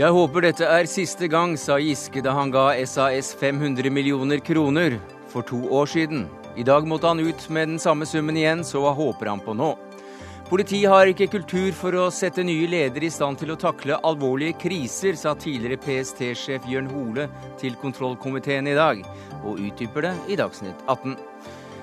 [0.00, 4.94] Jeg håper dette er siste gang, sa Giske da han ga SAS 500 millioner kroner
[5.28, 6.22] for to år siden.
[6.56, 9.52] I dag måtte han ut med den samme summen igjen, så hva håper han på
[9.58, 9.74] nå?
[10.48, 14.56] Politiet har ikke kultur for å sette nye ledere i stand til å takle alvorlige
[14.62, 17.28] kriser, sa tidligere PST-sjef Jørn Hole
[17.60, 19.04] til kontrollkomiteen i dag,
[19.44, 21.14] og utdyper det i Dagsnytt 18.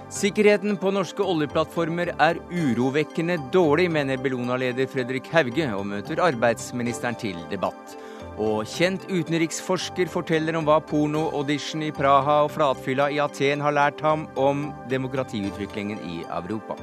[0.08, 7.36] Sikkerheten på norske oljeplattformer er urovekkende dårlig, mener Bellona-leder Fredrik Hauge, og møter arbeidsministeren til
[7.52, 7.98] debatt.
[8.40, 14.00] Og kjent utenriksforsker forteller om hva porno-audition i Praha og flatfylla i Aten har lært
[14.06, 16.80] ham om demokratiutviklingen i Europa.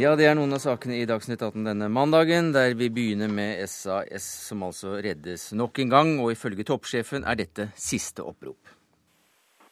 [0.00, 3.58] Ja, det er noen av sakene i Dagsnytt 18 denne mandagen, der vi begynner med
[3.68, 6.12] SAS, som altså reddes nok en gang.
[6.24, 8.72] Og ifølge toppsjefen er dette siste opprop.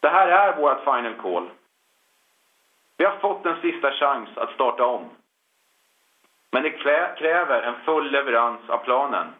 [0.05, 1.49] Dette er vårt final call.
[3.01, 5.09] Vi har fått en siste sjanse å starte om.
[6.53, 9.33] Men det krever en full leveranse av planen.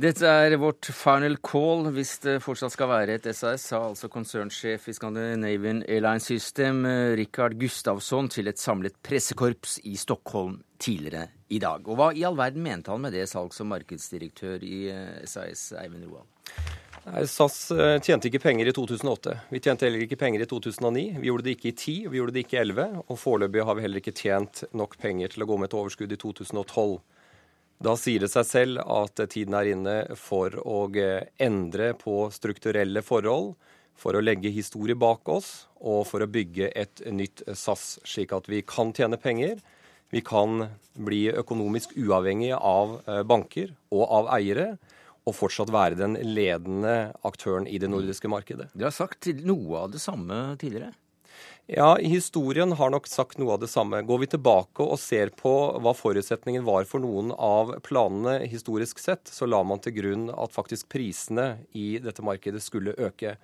[0.00, 4.86] Dette er vårt final call hvis det fortsatt skal være et SAS, sa altså konsernsjef
[4.88, 6.86] i Scandinavian Airline System
[7.18, 11.84] Rikard Gustavsson til et samlet pressekorps i Stockholm tidligere i dag.
[11.84, 14.80] Og hva i all verden mente han med det, salgs- og markedsdirektør i
[15.28, 16.32] SAS, Eivind Roald?
[17.28, 19.36] SAS eh, tjente ikke penger i 2008.
[19.52, 21.06] Vi tjente heller ikke penger i 2009.
[21.20, 23.00] Vi gjorde det ikke i 10, vi gjorde det ikke i 11.
[23.04, 26.16] Og foreløpig har vi heller ikke tjent nok penger til å gå med et overskudd
[26.16, 27.00] i 2012.
[27.80, 33.00] Da sier det seg selv at tiden er inne for å eh, endre på strukturelle
[33.00, 33.54] forhold,
[33.96, 35.48] for å legge historie bak oss
[35.80, 39.58] og for å bygge et nytt SAS, slik at vi kan tjene penger.
[40.12, 44.74] Vi kan bli økonomisk uavhengig av eh, banker og av eiere
[45.24, 48.68] og fortsatt være den ledende aktøren i det nordiske markedet.
[48.76, 50.92] Du har sagt noe av det samme tidligere?
[51.66, 54.00] Ja, historien har nok sagt noe av det samme.
[54.02, 59.30] Går vi tilbake og ser på hva forutsetningen var for noen av planene historisk sett,
[59.30, 63.36] så la man til grunn at faktisk prisene i dette markedet skulle øke.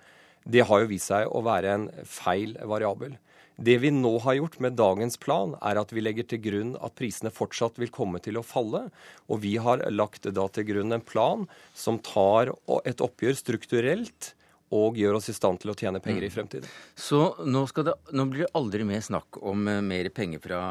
[0.43, 3.15] Det har jo vist seg å være en feil variabel.
[3.57, 6.93] Det vi nå har gjort med dagens plan, er at vi legger til grunn at
[6.99, 8.83] prisene fortsatt vil komme til å falle.
[9.31, 12.51] Og vi har lagt da til grunn en plan som tar
[12.85, 14.33] et oppgjør strukturelt
[14.75, 16.67] og gjør oss i stand til å tjene penger i fremtiden.
[16.95, 20.61] Så nå, det, nå blir det aldri mer snakk om uh, mer penger fra,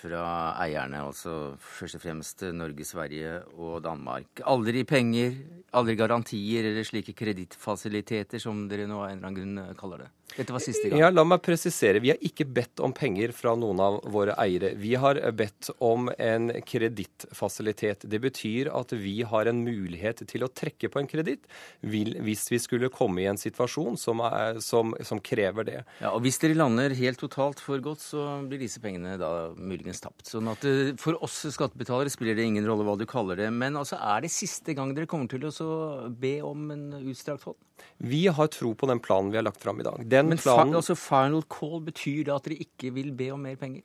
[0.00, 0.24] fra,
[0.64, 4.42] eierne, altså først og fremst Norge, Sverige og Danmark.
[4.48, 5.38] Aldri penger,
[5.78, 10.12] aldri garantier eller slike kredittfasiliteter som dere nå av en eller annen grunn kaller det?
[10.36, 11.00] Dette var siste gang.
[11.00, 12.00] Ja, La meg presisere.
[12.02, 14.74] Vi har ikke bedt om penger fra noen av våre eiere.
[14.78, 18.06] Vi har bedt om en kredittfasilitet.
[18.10, 21.48] Det betyr at vi har en mulighet til å trekke på en kreditt
[21.82, 25.78] hvis vi skulle komme i en situasjon som, er, som, som, krever det.
[26.02, 30.02] Ja, og Hvis dere lander helt totalt for godt, så blir disse pengene da muligens
[30.04, 30.28] tapt.
[30.30, 33.50] Sånn at eh, For oss skattebetalere spiller det ingen rolle hva du kaller det.
[33.54, 37.58] Men altså, er det siste gang dere kommer til å be om en utstrakt hånd?
[37.98, 40.02] Vi har tro på den planen vi har lagt fram i dag.
[40.18, 40.76] Den Men planen...
[40.78, 43.84] altså final call betyr det at dere ikke vil be om mer penger?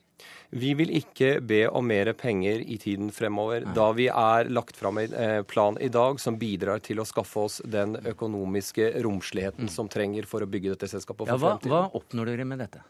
[0.54, 5.00] Vi vil ikke be om mer penger i tiden fremover, da vi er lagt fram
[5.02, 9.72] en eh, plan i dag som bidrar til å skaffe oss den økonomiske romsligheten mm.
[9.74, 11.74] som trenger for å bygge dette selskapet for ja, hva, fremtiden.
[11.74, 12.84] Hva oppnår dere med dette?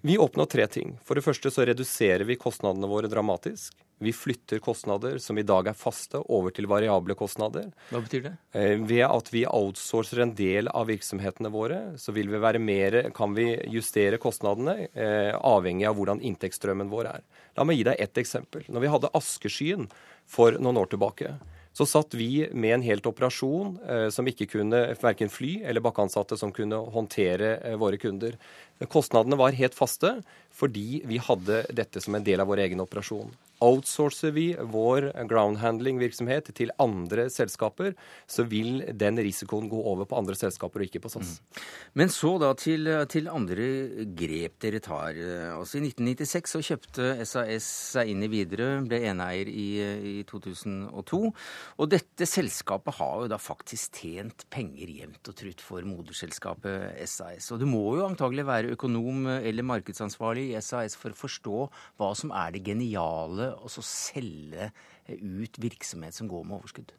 [0.00, 0.98] Vi oppnår tre ting.
[1.04, 3.74] For det første så reduserer vi kostnadene våre dramatisk.
[3.98, 7.70] Vi flytter kostnader som i dag er faste, over til variable kostnader.
[7.88, 8.32] Hva betyr det?
[8.52, 12.98] Eh, ved at vi outsourcer en del av virksomhetene våre, så vil vi være mer,
[13.16, 17.24] kan vi justere kostnadene eh, avhengig av hvordan inntektsstrømmen vår er.
[17.56, 18.68] La meg gi deg ett eksempel.
[18.68, 19.88] Når vi hadde askeskyen
[20.28, 21.38] for noen år tilbake,
[21.76, 26.38] så satt vi med en helt operasjon eh, som ikke kunne verken fly eller bakkeansatte
[26.40, 28.38] som kunne håndtere eh, våre kunder.
[28.84, 30.18] Kostnadene var helt faste
[30.56, 33.34] fordi vi hadde dette som en del av vår egen operasjon.
[33.64, 37.94] Outsourcer vi vår groundhandling-virksomhet til andre selskaper,
[38.28, 41.38] så vil den risikoen gå over på andre selskaper og ikke på SAS.
[41.38, 41.62] Mm.
[42.02, 43.68] Men så da til, til, andre
[44.18, 45.16] grep dere tar.
[45.54, 49.66] Altså I 1996 så kjøpte SAS seg inn i Widerøe, ble eneeier i,
[50.12, 51.22] i 2002.
[51.80, 57.48] Og dette selskapet har jo da faktisk tjent penger jevnt og trutt for moderselskapet SAS.
[57.56, 61.64] Og det må jo antagelig være økonom eller markedsansvarlig i SAS for å forstå
[62.00, 64.70] hva som er det geniale og så selge
[65.06, 66.94] ut virksomhet som går med overskudd?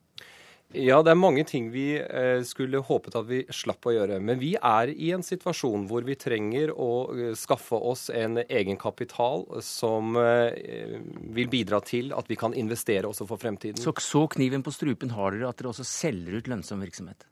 [0.76, 4.18] Ja, det er mange ting vi eh, skulle håpet at vi slapp å gjøre.
[4.20, 9.46] Men vi er i en situasjon hvor vi trenger å eh, skaffe oss en egenkapital
[9.64, 11.00] som eh,
[11.38, 13.80] vil bidra til at vi kan investere også for fremtiden.
[13.80, 17.24] Så, så kniven på strupen har dere at dere også selger ut lønnsom virksomhet?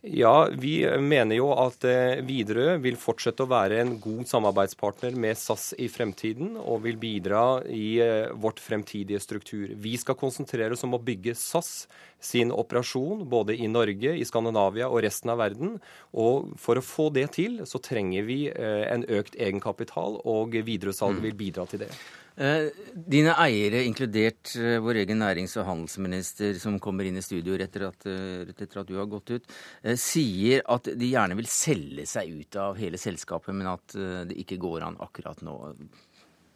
[0.00, 5.34] Ja, Vi mener jo at eh, Widerøe vil fortsette å være en god samarbeidspartner med
[5.34, 9.72] SAS i fremtiden, og vil bidra i eh, vårt fremtidige struktur.
[9.74, 11.88] Vi skal konsentrere oss om å bygge SAS
[12.22, 15.74] sin operasjon både i Norge, i Skandinavia og resten av verden.
[16.14, 21.24] Og for å få det til, så trenger vi eh, en økt egenkapital, og Widerøe-salget
[21.24, 21.26] mm.
[21.26, 21.90] vil bidra til det.
[22.38, 27.56] Eh, dine eiere, inkludert eh, vår egen nærings- og handelsminister, som kommer inn i studio
[27.58, 28.06] rett etter at,
[28.46, 29.56] rett etter at du har gått ut,
[29.98, 33.98] sier at de gjerne vil selge seg ut av hele selskapet, men at
[34.30, 35.56] det ikke går an akkurat nå.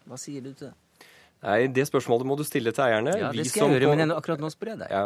[0.06, 0.76] Hva sier du til det?
[1.42, 3.14] Nei, Det spørsmålet må du stille til eierne.
[3.18, 4.92] Ja, det skal jeg gjøre, men akkurat nå spør jeg deg.
[4.94, 5.02] Ja,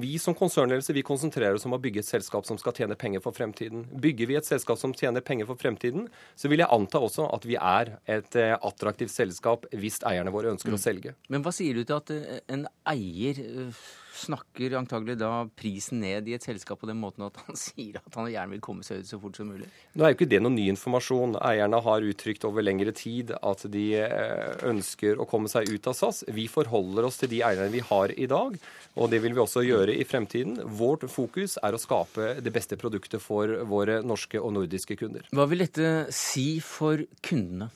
[0.00, 3.24] vi som konsernledelse vi konsentrerer oss om å bygge et selskap som skal tjene penger
[3.24, 3.86] for fremtiden.
[4.04, 6.06] Bygger vi et selskap som tjener penger for fremtiden,
[6.38, 10.54] så vil jeg anta også at vi er et eh, attraktivt selskap hvis eierne våre
[10.54, 10.78] ønsker mm.
[10.78, 11.16] å selge.
[11.32, 13.84] Men hva sier du til at eh, en eier eh,
[14.14, 18.18] snakker antagelig da prisen ned i et selskap på den måten at han sier at
[18.18, 19.68] han gjerne vil komme seg ut så fort som mulig?
[19.94, 21.36] Nå er jo ikke det noen ny informasjon.
[21.44, 25.98] Eierne har uttrykt over lengre tid at de eh, ønsker å komme seg ut av
[25.98, 26.24] SAS.
[26.34, 28.58] Vi forholder oss til de eierne vi har i dag,
[28.94, 30.58] og det vil vi også gjøre i fremtiden.
[30.78, 35.26] Vårt fokus er å skape det beste produktet for våre norske og nordiske kunder.
[35.34, 37.70] Hva vil dette si for kundene?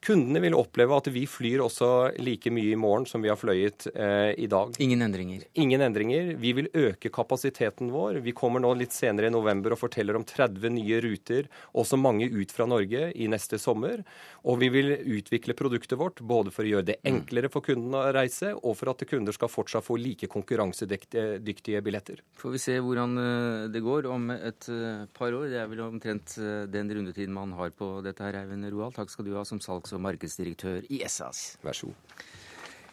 [0.00, 1.86] Kundene vil oppleve at vi flyr også
[2.24, 4.72] like mye i morgen som vi har fløyet eh, i dag.
[4.80, 5.42] Ingen endringer?
[5.60, 6.30] Ingen endringer.
[6.40, 8.22] Vi vil øke kapasiteten vår.
[8.24, 12.30] Vi kommer nå litt senere i november og forteller om 30 nye ruter, også mange
[12.32, 14.00] ut fra Norge, i neste sommer.
[14.48, 17.10] Og vi vil utvikle produktet vårt både for å gjøre det mm.
[17.12, 22.24] enklere for kundene å reise, og for at kunder skal fortsatt få like konkurransedyktige billetter.
[22.40, 25.50] Får vi se hvordan eh, det går om et eh, par år.
[25.52, 28.96] Det er vel omtrent eh, den rundetiden man har på dette her, Eivind Roald.
[28.96, 31.56] Takk skal du ha som salgs- og markedsdirektør i SAS.
[31.62, 32.24] Vær så god.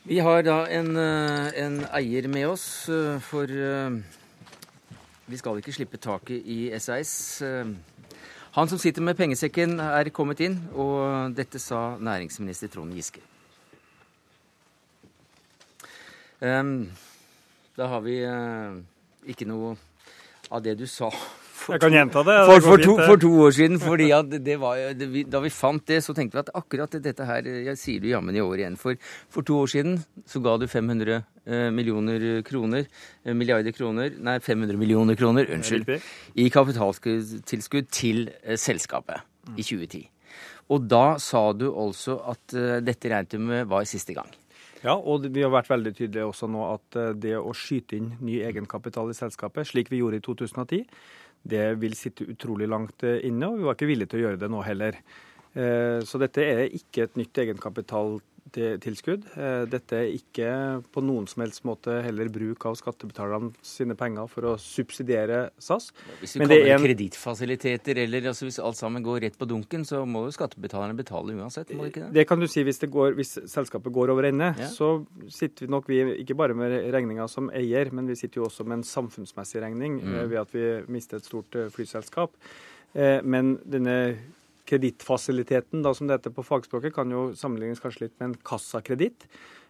[0.08, 3.98] Vi har da en, eh, en eier med oss, eh, for eh,
[5.28, 7.44] vi skal ikke slippe taket i SAS.
[8.56, 13.20] Han som sitter med pengesekken, er kommet inn, og dette sa næringsminister Trond Giske.
[16.40, 18.24] Da har vi
[19.28, 19.76] ikke noe
[20.50, 21.12] av det du sa
[21.76, 22.36] jeg kan gjenta det.
[22.48, 23.80] For, for, to, for, to, år siden.
[23.82, 24.08] fordi
[24.62, 24.94] var,
[25.32, 28.36] Da vi fant det, så tenkte vi at akkurat dette her Jeg sier du jammen
[28.36, 28.78] i år igjen.
[28.80, 28.96] For,
[29.30, 32.88] for to år siden så ga du 500 eh, millioner kroner,
[33.26, 35.90] eh, milliarder kroner Nei, 500 millioner kroner, unnskyld,
[36.36, 39.24] i kapitaltilskudd til eh, selskapet
[39.56, 40.08] i 2010.
[40.74, 42.52] Og da sa du altså at
[42.84, 44.28] dette regnet du med var siste gang.
[44.84, 48.42] Ja, og vi har vært veldig tydelige også nå at det å skyte inn ny
[48.46, 50.84] egenkapital i selskapet, slik vi gjorde i 2010,
[51.44, 54.42] det vil sitte utrolig langt eh, inne, og vi var ikke villige til å gjøre
[54.42, 54.98] det nå heller.
[55.54, 58.34] Eh, så dette er ikke et nytt egenkapitaltilskudd.
[58.56, 60.50] Eh, dette er ikke
[60.94, 65.90] på noen som helst måte heller bruk av skattebetalerne sine penger for å subsidiere SAS.
[66.22, 66.84] Hvis vi det en...
[66.84, 71.36] kredittfasiliteter, eller altså hvis alt sammen går rett på dunken, så må jo skattebetalerne betale
[71.36, 71.74] uansett?
[71.76, 72.14] må det ikke det?
[72.20, 74.54] Det kan du si hvis, går, hvis selskapet går over ende.
[74.62, 74.70] Ja.
[74.72, 74.94] Så
[75.34, 78.68] sitter vi nok vi ikke bare med regninga som eier, men vi sitter jo også
[78.68, 80.18] med en samfunnsmessig regning mm.
[80.32, 82.34] ved at vi mister et stort flyselskap.
[82.98, 83.98] Men denne
[84.68, 89.28] Kredittfasiliteten, som det heter på fagspråket, kan jo sammenlignes kanskje litt med en kassakreditt,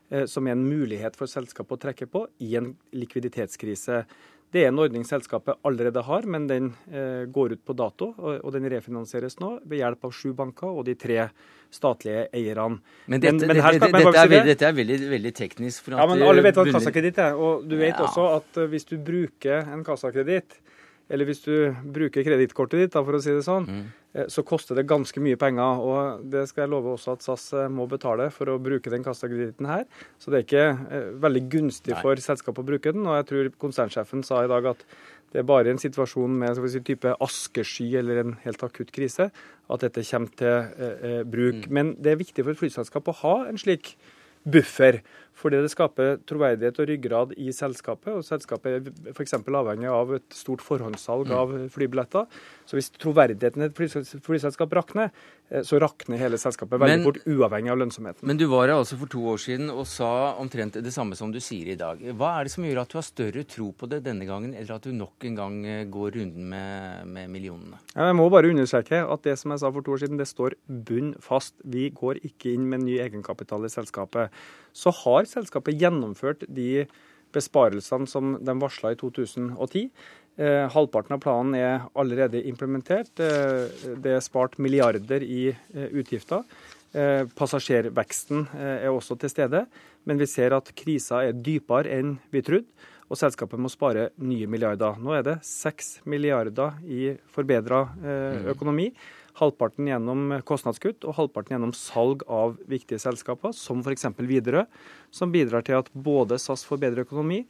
[0.10, 4.04] eh, som er en mulighet for selskapet å trekke på i en likviditetskrise.
[4.48, 8.14] Det er en ordning selskapet allerede har, men den eh, går ut på dato.
[8.16, 11.26] Og, den refinansieres nå ved hjelp av sju banker og de tre
[11.74, 12.80] statlige eierne.
[13.12, 15.92] Men dette, men, men her, dette, dette, er, veldig, er veldig, veldig, teknisk.
[15.92, 17.36] ja, men Alle vet hva en kassakreditt er.
[17.36, 18.06] Og du vet ja.
[18.08, 20.62] også at eh, hvis du bruker en kassakreditt,
[21.10, 21.54] eller hvis du
[21.96, 23.88] bruker kredittkortet ditt, da, for å si det sånn, mm.
[24.18, 25.82] Eh, så koster det ganske mye penger.
[25.84, 29.04] Og det skal jeg love også at SAS eh, må betale for å bruke den
[29.06, 29.84] kassakreditten her.
[30.18, 32.02] Så det er ikke eh, veldig gunstig Nei.
[32.06, 33.06] for selskapet å bruke den.
[33.08, 34.84] Og jeg tror konsernsjefen sa i dag at
[35.36, 39.84] det er bare en situasjon med si, type askesky eller en helt akutt krise at
[39.84, 41.68] dette kommer til eh, bruk.
[41.68, 41.74] Mm.
[41.76, 43.98] Men det er viktig for et flyselskap å ha en slik
[44.48, 45.02] buffer.
[45.38, 48.10] Fordi det skaper troverdighet og ryggrad i selskapet.
[48.16, 49.36] og Selskapet er f.eks.
[49.38, 52.26] avhengig av et stort forhåndssalg av flybilletter.
[52.68, 55.12] Så hvis troverdigheten i et flyselskap rakner,
[55.52, 58.26] eh, så rakner hele selskapet veldig men, fort, uavhengig av lønnsomheten.
[58.28, 61.32] Men du var her altså for to år siden og sa omtrent det samme som
[61.34, 62.02] du sier i dag.
[62.18, 64.80] Hva er det som gjør at du har større tro på det denne gangen, eller
[64.80, 67.78] at du nok en gang eh, går runden med, med millionene?
[67.94, 70.58] Jeg må bare understreke at det som jeg sa for to år siden, det står
[70.66, 71.60] bunn fast.
[71.62, 74.34] Vi går ikke inn med ny egenkapital i selskapet
[74.78, 76.86] så har selskapet gjennomført de
[77.36, 79.90] besparelsene som de varsla i 2010.
[80.38, 83.10] Eh, halvparten av planen er allerede implementert.
[83.20, 86.46] Eh, det er spart milliarder i eh, utgifter.
[86.94, 89.66] Eh, passasjerveksten eh, er også til stede.
[90.08, 92.70] Men vi ser at krisa er dypere enn vi trodde.
[93.08, 94.98] og selskapet må spare nye milliarder.
[95.00, 98.50] Nå er det seks milliarder i forbedra eh, mm.
[99.38, 104.10] Halvparten gjennom kostnadskutt og halvparten gjennom salg av viktige selskaper, som f.eks.
[104.18, 104.66] Widerøe,
[105.14, 107.44] som bidrar til at både SAS får bedre økonomi,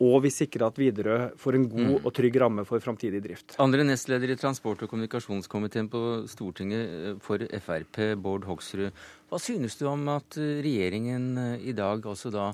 [0.00, 1.96] og vi sikrer at Widerøe får en god mm.
[2.08, 3.56] og trygg ramme for framtidig drift.
[3.60, 8.96] Andre nestleder i transport- og kommunikasjonskomiteen på Stortinget eh, for Frp, Bård Hoksrud.
[9.28, 12.48] Hva synes du om at eh, regjeringen eh, i dag også da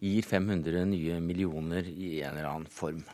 [0.00, 3.04] gir 500 nye millioner i en eller annen form?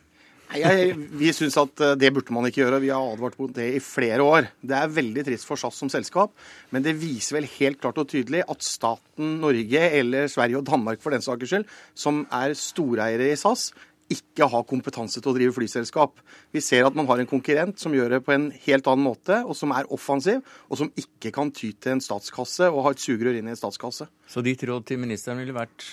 [0.52, 2.80] Jeg, vi syns at det burde man ikke gjøre.
[2.82, 4.50] Vi har advart mot det i flere år.
[4.60, 6.34] Det er veldig trist for SAS som selskap,
[6.74, 11.00] men det viser vel helt klart og tydelig at staten Norge, eller Sverige og Danmark
[11.02, 11.64] for den saks skyld,
[11.96, 13.70] som er storeiere i SAS,
[14.12, 16.20] ikke har kompetanse til å drive flyselskap.
[16.52, 19.40] Vi ser at man har en konkurrent som gjør det på en helt annen måte,
[19.46, 23.02] og som er offensiv, og som ikke kan ty til en statskasse og ha et
[23.02, 24.08] sugerør inn i en statskasse.
[24.28, 25.86] Så ditt råd til ministeren ville vært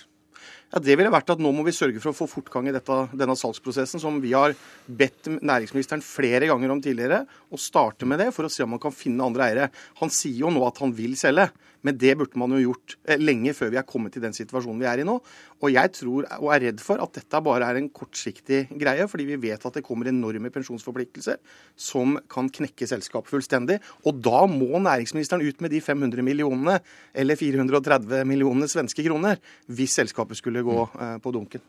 [0.70, 2.98] ja, Det ville vært at nå må vi sørge for å få fortgang i dette,
[3.18, 4.54] denne salgsprosessen, som vi har
[4.86, 8.84] bedt næringsministeren flere ganger om tidligere, å starte med det for å se om man
[8.84, 9.72] kan finne andre eiere.
[10.04, 11.50] Han sier jo nå at han vil selge.
[11.86, 14.82] Men det burde man jo gjort eh, lenge før vi er kommet til den situasjonen
[14.82, 15.16] vi er i nå.
[15.60, 19.28] Og jeg tror og er redd for at dette bare er en kortsiktig greie, fordi
[19.30, 21.40] vi vet at det kommer enorme pensjonsforpliktelser
[21.80, 23.80] som kan knekke selskapet fullstendig.
[24.08, 26.80] Og da må næringsministeren ut med de 500 millionene,
[27.14, 29.40] eller 430 millionene svenske kroner,
[29.72, 31.64] hvis selskapet skulle gå eh, på dunken.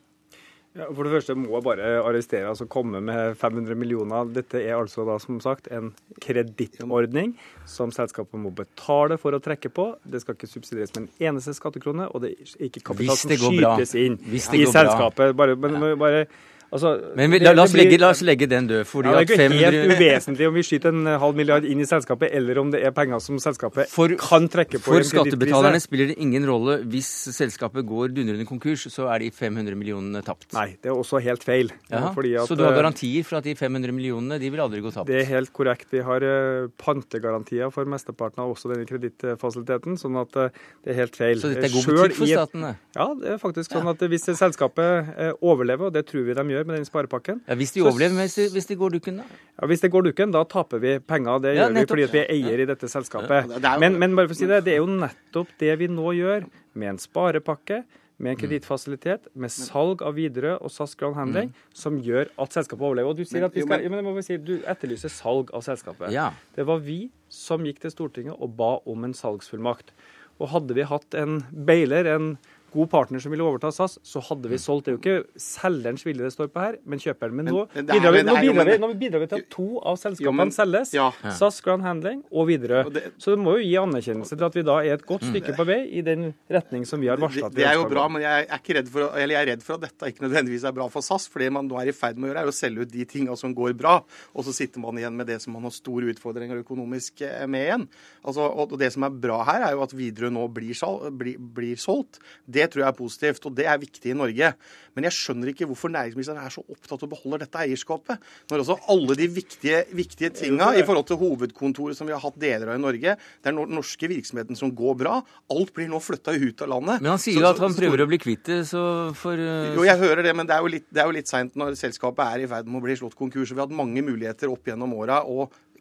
[0.78, 4.28] Ja, for det første må jeg bare arrestere, altså komme med 500 millioner.
[4.30, 5.88] Dette er altså da som sagt en
[6.23, 7.32] kredittordning
[7.66, 9.88] som selskapet må betale for å trekke på.
[10.06, 13.97] Det skal ikke subsidieres med en eneste skattekrone, og det er ikke kapital som skytes
[13.99, 15.35] inn i selskapet.
[15.35, 16.23] Bare, bare, bare
[16.71, 18.85] Altså, Men vi, la, la, oss legge, la, oss legge, den død.
[18.87, 19.65] fordi ja, Det er ikke 500...
[19.65, 22.93] helt uvesentlig om vi skyter en halv milliard inn i selskapet, eller om det er
[22.95, 24.93] penger som selskapet for, kan trekke på.
[24.93, 26.77] For skattebetalerne spiller det ingen rolle.
[26.93, 30.53] Hvis selskapet går dundrende konkurs, så er de 500 millionene tapt.
[30.55, 31.73] Nei, det er også helt feil.
[31.91, 32.15] At,
[32.47, 35.11] så du har eh, garantier for at de 500 millionene de vil aldri gå tapt?
[35.11, 35.91] Det er helt korrekt.
[35.91, 41.03] Vi har uh, pantegarantier for mesteparten av også denne kredittfasiliteten, sånn at uh, det er
[41.03, 41.43] helt feil.
[41.43, 42.73] Så dette er god butikk for statene?
[42.95, 45.11] Ja, det er faktisk sånn at hvis selskapet
[45.41, 47.40] overlever, og det tror vi de gjør, gjør med den sparepakken.
[47.49, 49.40] Ja, Hvis de overlever, men hvis de går dukken, da?
[49.57, 51.40] Ja, Hvis det går dukken, da taper vi penger.
[51.43, 53.57] Det gjør vi fordi vi er eier i dette selskapet.
[53.83, 56.47] Men, men, bare for å si det, det er jo nettopp det vi nå gjør
[56.79, 57.83] med en sparepakke
[58.21, 58.40] med en mm.
[58.43, 61.69] kredittfasilitet, med salg av Widerøe og SAS Grand Handling, mm.
[61.76, 63.14] som gjør at selskapet overlever.
[63.14, 66.12] Og Du sier at vi skal, men må vi si, du etterlyser salg av selskapet.
[66.12, 66.29] Ja.
[66.57, 69.95] Det var vi som gikk til Stortinget og ba om en salgsfullmakt.
[70.40, 72.35] Og hadde vi hatt en beiler, en
[72.73, 74.62] god partner som ville overta SAS, så hadde vi mm.
[74.62, 74.87] solgt.
[74.87, 77.37] Det er jo ikke selgerens vilje det står på her, men kjøperen.
[77.37, 80.55] Men nå bidrar vi, nå bidrar vi, nå bidrar vi til at to av selskapene
[80.55, 80.95] selges.
[80.97, 81.09] Ja.
[81.37, 82.85] SAS Grand Handling og Widerøe.
[83.21, 85.33] Så det må jo gi anerkjennelse til at vi da er et godt mm.
[85.33, 87.50] stykke på vei i den retning som vi har varsla.
[87.50, 89.67] Det, det, er jo bra, men jeg er, ikke redd for, eller jeg er redd
[89.67, 91.29] for at dette ikke nødvendigvis er bra for SAS.
[91.31, 93.07] For det man nå er i ferd med å gjøre, er å selge ut de
[93.09, 93.99] tinga som går bra.
[94.35, 97.67] Og så sitter man igjen med det som man har store utfordringer økonomisk eh, med
[97.67, 97.89] igjen.
[98.21, 100.75] Altså, og det som er bra her, er jo at Widerøe nå blir,
[101.17, 102.21] blir, blir solgt.
[102.45, 104.52] Det tror jeg er positivt, og det er viktig i Norge.
[104.97, 108.21] Men jeg skjønner ikke hvorfor næringsministeren er så opptatt av å beholde dette eierskapet.
[108.50, 112.38] Når altså alle de viktige, viktige tinga i forhold til hovedkontoret som vi har hatt
[112.43, 115.21] deler av i Norge, det er den norske virksomheten som går bra.
[115.55, 117.05] Alt blir nå flytta ut av landet.
[117.05, 118.83] Men han sier jo at han prøver å bli kvitt det, så
[119.17, 119.73] for uh...
[119.76, 122.45] Jo, jeg hører det, men det er jo litt, det litt seint når selskapet er
[122.45, 123.50] i ferd med å bli slått konkurs.
[123.50, 125.23] og Vi har hatt mange muligheter opp gjennom åra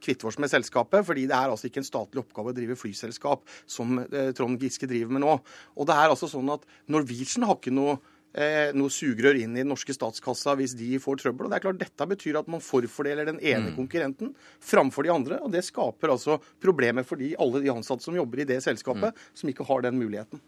[0.03, 3.43] kvitte oss med selskapet, fordi det er altså ikke en statlig oppgave å drive flyselskap,
[3.69, 5.35] som eh, Trond Giske driver med nå.
[5.75, 7.99] Og det er altså sånn at Norwegian har ikke noe
[8.33, 11.47] eh, noe sugerør inn i den norske statskassa hvis de får trøbbel.
[11.47, 13.75] Og det er klart Dette betyr at man forfordeler den ene mm.
[13.77, 15.41] konkurrenten framfor de andre.
[15.43, 19.13] og Det skaper altså problemer for de, alle de ansatte som jobber i det selskapet,
[19.15, 19.35] mm.
[19.41, 20.43] som ikke har den muligheten.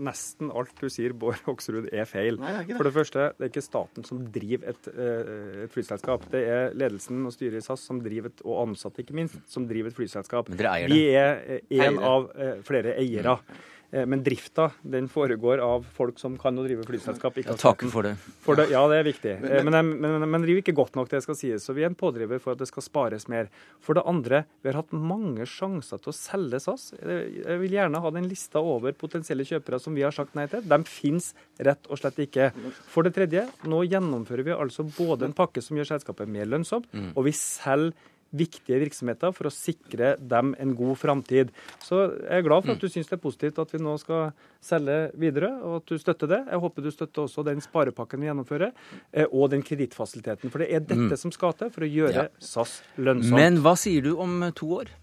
[0.00, 2.38] Nesten alt du sier, Bård Hoksrud, er feil.
[2.40, 5.32] Nei, det er For det første, det er ikke staten som driver et, eh,
[5.64, 6.28] et, flyselskap.
[6.32, 9.66] Det er ledelsen og styret i SAS som driver et, og ansatte, ikke minst, som
[9.70, 10.48] driver et flyselskap.
[10.52, 11.00] Men dere eier det?
[11.00, 13.36] Vi er en av eh, flere eiere.
[13.40, 13.66] Mm.
[13.90, 17.40] Eh, men drifta den foregår av folk som kan å drive flyselskap.
[17.42, 18.14] Ikke ja, takk for det.
[18.44, 18.68] for det.
[18.70, 19.34] Ja, det er viktig.
[19.42, 21.66] Men, men, men, men driver ikke godt nok, det skal sies.
[21.66, 23.50] Så vi er en pådriver for at det skal spares mer.
[23.82, 26.90] For det andre, vi har hatt mange sjanser til å selge SAS.
[27.00, 30.62] Jeg vil gjerne ha den lista over potensielle kjøpere som vi har sagt nei til.
[30.70, 32.50] De finnes rett og slett ikke.
[32.90, 36.86] For det tredje, nå gjennomfører vi altså både en pakke som gjør selskapet mer lønnsomt,
[36.94, 37.12] mm.
[37.16, 37.96] og vi selger
[38.30, 41.50] viktige virksomheter for å sikre dem en god framtid.
[41.82, 44.30] Så jeg er glad for at du syns det er positivt at vi nå skal
[44.64, 46.40] selge videre, og at du støtter det.
[46.50, 48.72] Jeg håper du støtter også den sparepakken vi gjennomfører,
[49.12, 50.52] eh, og den kredittfasiliteten.
[50.52, 51.20] For det er dette mm.
[51.24, 52.30] som skal til for å gjøre ja.
[52.44, 53.38] SAS lønnsomt.
[53.38, 54.94] Men hva sier du om to år?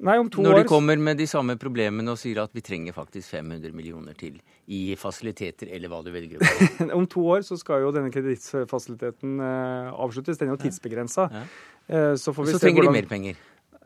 [0.00, 2.62] Nei, om to Når år de kommer med de samme problemene og sier at vi
[2.64, 4.38] trenger faktisk 500 millioner til
[4.70, 6.68] i fasiliteter, eller hva du velger å.
[6.98, 10.40] Om to år så skal jo denne kredittfasiliteten eh, avsluttes.
[10.40, 11.28] Den er jo tidsbegrensa.
[11.34, 11.44] Ja.
[11.90, 12.16] Ja.
[12.16, 13.38] så får vi Så se trenger de mer penger.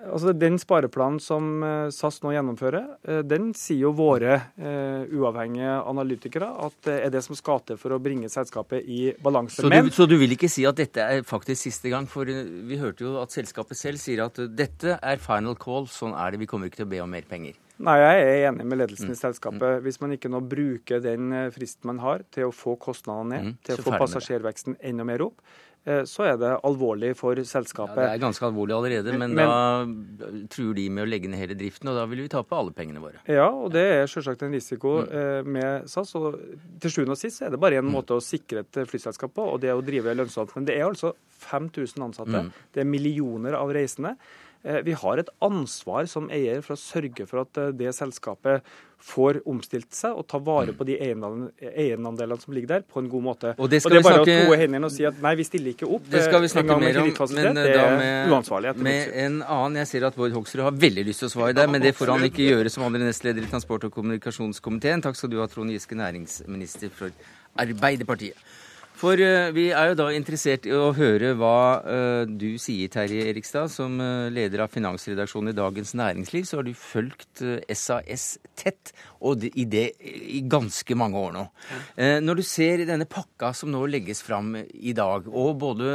[0.05, 5.75] Altså, Den spareplanen som eh, SAS nå gjennomfører, eh, den sier jo våre uh, uavhengige
[5.89, 9.63] analytikere at det er det som skal til for å bringe selskapet i balanse.
[9.63, 12.07] Så Men så du vil ikke si at dette er faktisk siste gang?
[12.11, 16.35] For vi hørte jo at selskapet selv sier at dette er final call, sånn er
[16.35, 17.57] det, vi kommer ikke til å be om mer penger.
[17.85, 19.15] Nei, jeg er enig med ledelsen Mm.
[19.17, 19.83] i selskapet.
[19.83, 23.57] Hvis man ikke nå bruker den fristen man har til å få kostnadene ned, Mm,
[23.67, 25.41] til å få passasjerveksten enda mer opp,
[25.85, 27.99] så er det alvorlig for selskapet.
[28.01, 31.39] Ja, det er ganske alvorlig allerede, men, Men- da truer de med å legge ned
[31.39, 33.21] hele driften, og da vil vi tape alle pengene våre.
[33.29, 35.13] Ja, og det er selvsagt en risiko Mm.
[35.13, 36.15] eh, med SAS.
[36.15, 36.41] og
[36.81, 39.45] Til sjuende og sist er det bare en måte å sikre et eh, flyselskap på,
[39.53, 40.55] og det er å drive lønnsomt.
[40.57, 42.43] Men det er altså 5000 ansatte.
[42.47, 42.53] Mm.
[42.73, 44.17] Det er millioner av reisende.
[44.65, 48.63] Eh, Vi har et ansvar som eier for å sørge for at eh, det selskapet
[49.05, 53.23] får omstilt seg og ta vare på de eierandelene som ligger der, på en god
[53.27, 53.51] måte.
[53.61, 55.45] Og det skal er vi bare snakke- å gode hendene og si at nei, vi
[55.45, 57.85] stiller ikke opp Det skal vi eh, en snakke gang mer om, men Det da
[57.85, 58.71] er med, uansvarlig.
[58.73, 59.77] etter med en annen.
[59.85, 62.15] Jeg ser at Bård Hoksrud har veldig lyst til å svare der, men det får
[62.17, 65.03] han ikke gjøre som andre nestleder i transport- og kommunikasjonskomiteen.
[65.05, 67.11] Takk skal du ha, Trond Giske, næringsminister for
[67.61, 68.41] Arbeiderpartiet.
[69.05, 73.27] For eh, vi er jo da interessert i å høre hva eh, du sier, Terje
[73.29, 73.69] Erikstad.
[73.69, 78.95] Som eh, leder av finansredaksjonen i Dagens Næringsliv, så har du fulgt SAS tett,
[79.25, 81.45] og det, i det i ganske mange år nå.
[81.97, 85.95] Eh, når du ser denne pakka som nå legges fram i dag, og både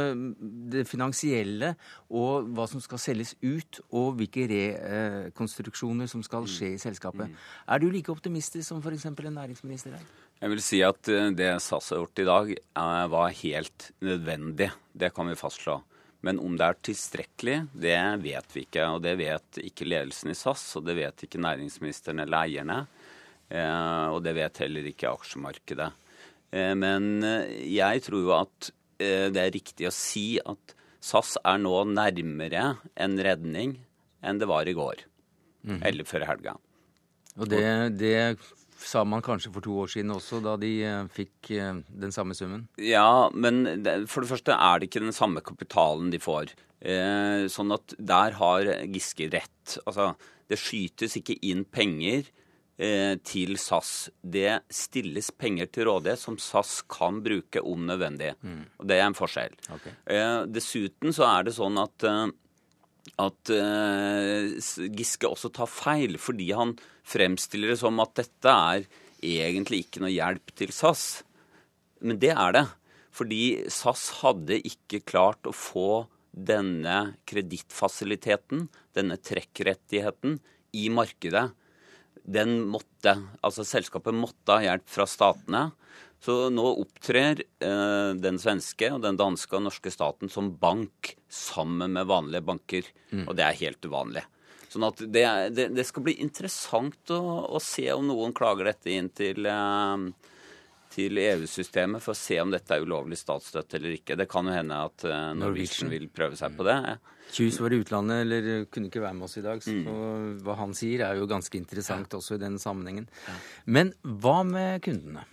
[0.72, 1.74] det finansielle
[2.10, 7.82] og hva som skal selges ut, og hvilke rekonstruksjoner som skal skje i selskapet, er
[7.82, 9.06] du like optimistisk som f.eks.
[9.10, 10.08] en næringsminister er?
[10.40, 14.70] Jeg vil si at eh, det SAS har gjort i dag, eh, var helt nødvendig.
[14.92, 15.80] Det kan vi fastslå.
[16.26, 18.86] Men om det er tilstrekkelig, det vet vi ikke.
[18.92, 22.82] Og det vet ikke ledelsen i SAS, og det vet ikke næringsministeren eller eierne.
[23.50, 25.90] Eh, Og det vet heller ikke aksjemarkedet.
[26.52, 31.56] Eh, Men eh, jeg tror jo at det er riktig å si at SAS er
[31.56, 33.70] nå nærmere en redning
[34.20, 35.06] enn det var i går.
[35.80, 36.52] Eller før helga.
[37.40, 37.62] Og det,
[37.96, 38.36] det
[38.76, 40.74] sa man kanskje for to år siden også, da de
[41.16, 41.48] fikk
[41.88, 42.66] den samme summen?
[42.76, 43.62] Ja, men
[44.04, 46.52] for det første er det ikke den samme kapitalen de får.
[47.48, 49.78] Sånn at der har Giske rett.
[49.86, 50.10] Altså,
[50.52, 52.28] det skytes ikke inn penger
[52.80, 54.08] til SAS.
[54.24, 58.30] Det stilles penger til rådighet som SAS kan bruke om nødvendig.
[58.80, 59.52] Og det er en forskjell.
[59.76, 59.92] Okay.
[60.08, 62.30] Eh, dessuten så er det sånn at eh,
[63.20, 64.56] at eh,
[64.96, 66.74] Giske også tar feil, fordi han
[67.08, 68.86] fremstiller det som at dette er
[69.20, 71.22] egentlig ikke noe hjelp til SAS.
[72.00, 72.66] Men det er det.
[73.12, 80.38] Fordi SAS hadde ikke klart å få denne kredittfasiliteten, denne trekkrettigheten,
[80.78, 81.48] i markedet.
[82.30, 85.70] Den måtte, altså Selskapet måtte ha hjelp fra statene.
[86.20, 91.96] Så nå opptrer eh, den svenske, og den danske og norske staten som bank sammen
[91.96, 92.90] med vanlige banker.
[93.24, 94.26] Og det er helt uvanlig.
[94.70, 95.24] Sånn at det,
[95.56, 97.22] det, det skal bli interessant å,
[97.56, 100.04] å se om noen klager dette inn til, eh,
[101.00, 104.18] til EU-systemet for å se om dette er ulovlig statsstøtte eller ikke.
[104.20, 105.90] Det kan jo hende at eh, Norwegian.
[105.92, 106.76] Vil prøve seg på det.
[107.30, 109.62] Kjus var i utlandet, eller kunne ikke være med oss i dag.
[109.62, 109.74] Så
[110.44, 113.06] hva han sier er jo ganske interessant også i den sammenhengen.
[113.64, 115.26] Men hva med kundene?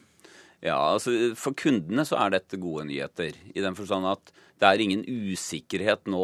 [0.63, 3.35] Ja, altså For kundene så er dette gode nyheter.
[3.53, 6.23] I den forstand at det er ingen usikkerhet nå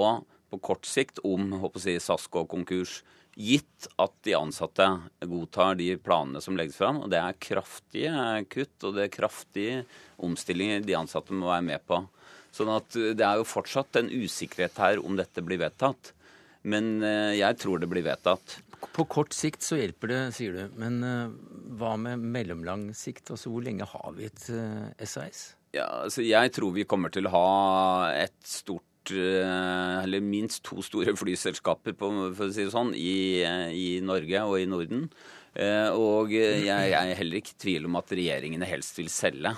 [0.54, 2.86] på kort sikt om håper jeg, å
[3.34, 4.86] Gitt at de ansatte
[5.26, 7.02] godtar de planene som legges fram.
[7.04, 9.80] Og det er kraftige kutt og det er kraftige
[10.24, 12.04] omstillinger de ansatte må være med på.
[12.54, 16.14] Sånn at eh, det er jo fortsatt en usikkerhet her om dette blir vedtatt.
[16.70, 18.60] Men eh, jeg tror det blir vedtatt.
[18.94, 20.78] På kort sikt så hjelper det, sier du.
[20.80, 21.34] Men eh,
[21.80, 23.34] hva med mellomlang sikt?
[23.34, 24.48] Altså hvor lenge har vi et
[25.10, 25.54] SAS?
[25.74, 27.48] Ja, altså jeg tror vi kommer til å ha
[28.14, 33.70] et stort eller minst to store flyselskaper på, for å si det sånn, i, eh,
[33.76, 35.10] i Norge og i Norden.
[35.56, 39.56] Eh, Og jeg, jeg er heller ikke i tvil om at regjeringene helst vil selge.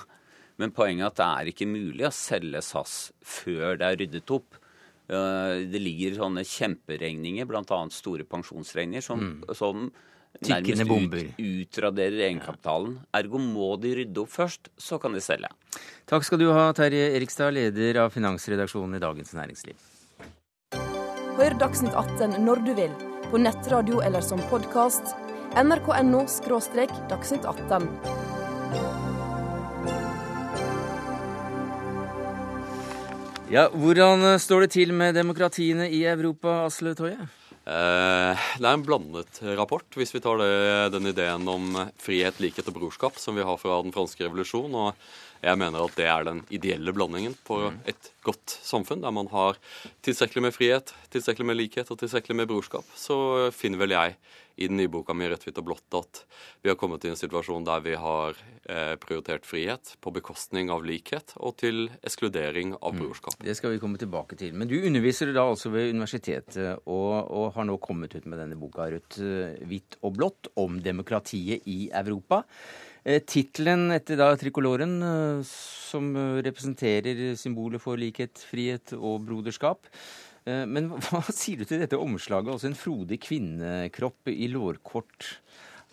[0.58, 4.32] Men poenget er at det er ikke mulig å selge SAS før det er ryddet
[4.32, 4.56] opp.
[5.10, 7.80] Eh, Det ligger sånne kjemperegninger, bl.a.
[7.92, 9.92] store pensjonsregninger, som, som
[10.42, 11.18] Tikkende nærmest bomber.
[11.18, 13.00] ut, utraderer egenkapitalen.
[13.14, 15.50] Ergo må de rydde opp først, så kan de selge.
[16.06, 19.76] Takk skal du ha, Terje Erikstad, leder av finansredaksjonen i Dagens Næringsliv.
[21.36, 22.92] Hør Dagsnytt 18 når du vil,
[23.32, 25.16] på nettradio eller som podkast.
[25.56, 26.26] nrk.no–
[27.12, 27.90] dagsnytt 18.
[33.52, 37.18] Ja, Hvordan står det til med demokratiene i Europa, Asle Toje?
[37.66, 40.50] Eh, det er en blandet rapport, hvis vi tar det,
[40.94, 44.76] den ideen om frihet, likhet og brorskap som vi har fra den franske revolusjon.
[44.76, 44.94] og
[45.44, 47.82] jeg mener at det er den ideelle blandingen på mm.
[47.92, 49.60] et godt samfunn, der man har
[50.06, 52.88] tilstrekkelig med frihet, tilstrekkelig med likhet og tilstrekkelig med brorskap.
[52.98, 54.18] Så finner vel jeg
[54.56, 56.22] i den nye boka mi 'Rødt, hvitt og blått' at
[56.64, 58.38] vi har kommet i en situasjon der vi har
[58.72, 63.02] eh, prioritert frihet på bekostning av likhet og til ekskludering av mm.
[63.04, 63.38] brorskap.
[63.44, 64.56] Det skal vi komme tilbake til.
[64.56, 68.60] Men du underviser da altså ved universitetet og, og har nå kommet ut med denne
[68.60, 69.20] boka 'Rødt,
[69.68, 72.46] hvitt og blått' om demokratiet i Europa.
[73.06, 79.92] Eh, tittelen etter da trikoloren, eh, som eh, representerer symbolet for likhet, frihet og broderskap.
[80.46, 82.52] Men hva sier du til dette omslaget?
[82.54, 85.40] altså en frodig kvinnekropp i lårkort.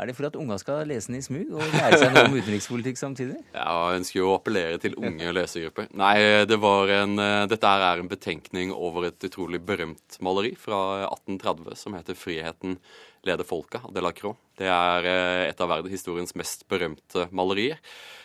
[0.02, 2.34] Er det for at unga skal lese den i smug og lære seg noe om
[2.40, 3.38] utenrikspolitikk samtidig?
[3.54, 5.86] Ja, jeg ønsker jo å appellere til unge lesegrupper.
[5.94, 6.16] Nei,
[6.50, 6.58] det
[6.96, 7.14] en,
[7.50, 12.80] dette er en betenkning over et utrolig berømt maleri fra 1830 som heter 'Friheten
[13.26, 14.36] leder folket' av Delacroix.
[14.58, 17.78] Det er eh, et av verdenshistoriens mest berømte malerier.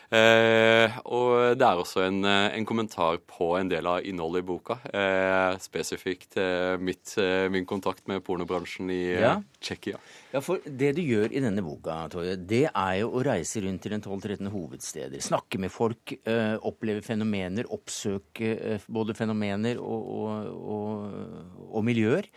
[0.07, 4.47] Eh, og det er også en, eh, en, kommentar på en del av innholdet i
[4.47, 4.77] boka.
[4.87, 9.33] Eh, spesifikt eh, mitt, eh, min kontakt med pornobransjen i ja.
[9.59, 9.99] Tsjekkia.
[10.31, 13.83] Ja, for det du gjør i denne boka, Torje, det er jo å reise rundt
[13.83, 15.19] til en 12-13 hovedsteder.
[15.27, 16.15] Snakke med folk,
[16.67, 22.29] oppleve fenomener, oppsøke både fenomener og, og, og, og miljøer.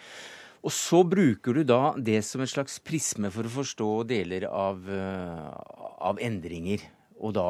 [0.66, 4.82] Og så bruker du da det som en slags prisme for å forstå deler av,
[6.10, 6.82] av endringer.
[7.20, 7.46] Og da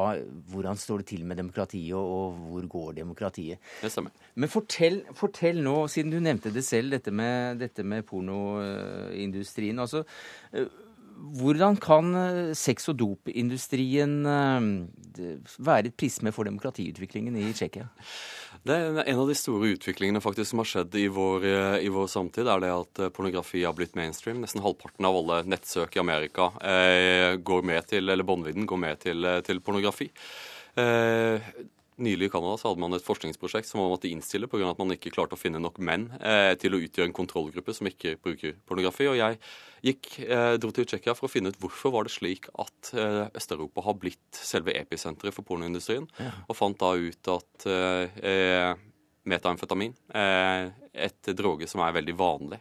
[0.51, 3.61] hvordan står det til med demokratiet, og, hvor går demokratiet?
[3.81, 4.11] Det stemmer.
[4.35, 9.79] Men fortell, fortell, nå, siden du nevnte det selv, dette med, dette med pornoindustrien.
[9.79, 10.03] Altså,
[10.57, 10.67] uh,
[11.41, 14.21] hvordan kan uh, sex- og dopindustrien
[15.59, 17.87] være et prisme for demokratiutviklingen i Tsjekkia?
[18.61, 21.89] Det er En av de store utviklingene faktisk som har skjedd i vår, eh, i
[21.89, 24.41] vår samtid, er det at eh, pornografi har blitt mainstream.
[24.43, 29.01] Nesten halvparten av alle nettsøk i Amerika eh, går med til, eller båndvidden går med
[29.01, 30.11] til, eh, til pornografi.
[30.77, 31.49] Eh,
[32.01, 34.71] Nylig i Canada hadde man et forskningsprosjekt som man måtte innstille pga.
[34.71, 37.89] at man ikke klarte å finne nok menn eh, til å utgjøre en kontrollgruppe som
[37.89, 39.05] ikke bruker pornografi.
[39.11, 39.37] Og jeg
[39.85, 43.27] gikk, eh, dro til Tsjekkia for å finne ut hvorfor var det slik at eh,
[43.37, 46.33] Øst-Europa har blitt selve episenteret for pornoindustrien, ja.
[46.47, 48.73] og fant da ut at eh, eh,
[49.29, 50.73] metamfetamin, eh,
[51.05, 52.57] et droge som er veldig vanlig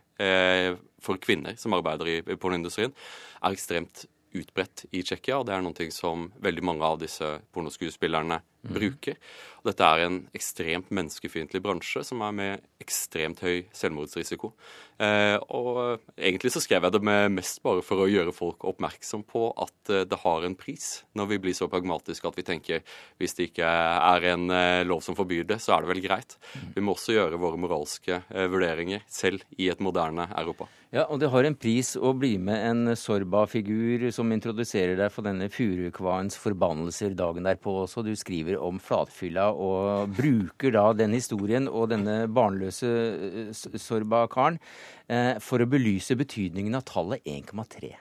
[1.03, 2.92] for kvinner som arbeider i, pornoindustrien,
[3.40, 4.05] er ekstremt
[4.37, 5.40] utbredt i Tsjekkia.
[5.40, 8.40] og Det er noe som veldig mange av disse pornoskuespillerne.
[8.62, 9.16] Bruker.
[9.60, 14.54] Og dette er en ekstremt menneskefiendtlig bransje som er med ekstremt høy selvmordsrisiko.
[15.00, 19.24] Eh, og egentlig så skrev jeg det med mest bare for å gjøre folk oppmerksom
[19.28, 22.84] på at eh, det har en pris, når vi blir så pragmatiske at vi tenker
[23.20, 26.36] hvis det ikke er en eh, lov som forbyr det, så er det vel greit.
[26.52, 26.68] Mm.
[26.76, 30.68] Vi må også gjøre våre moralske vurderinger selv i et moderne Europa.
[30.90, 35.22] Ja, og det har en pris å bli med en Sorba-figur som introduserer deg for
[35.22, 38.02] denne furukvaens forbannelser dagen derpå også.
[38.02, 44.60] Du skriver om flatfylla og bruker da den historien og denne barnløse eh, Sorba-karen
[45.08, 47.96] eh, for å belyse betydningen av tallet 1,3.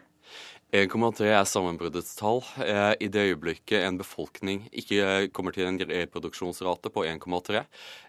[0.69, 2.43] 1,3 er sammenbruddets tall.
[2.62, 7.63] Eh, I det øyeblikket en befolkning ikke kommer til en reproduksjonsrate på 1,3,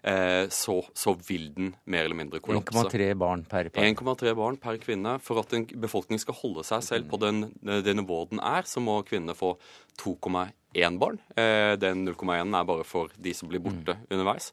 [0.05, 2.85] eh, så, så, vil den mer eller mindre kollapse.
[2.85, 3.81] 1,3 barn per par.
[3.89, 5.17] 1,3 barn per kvinne.
[5.25, 8.83] For at en befolkning skal holde seg selv på den, det nivået den er, så
[8.83, 9.55] må kvinnene få
[9.97, 11.19] 2,1 barn.
[11.35, 14.07] Eh, den 0,1 er bare for de som blir borte mm.
[14.09, 14.51] underveis.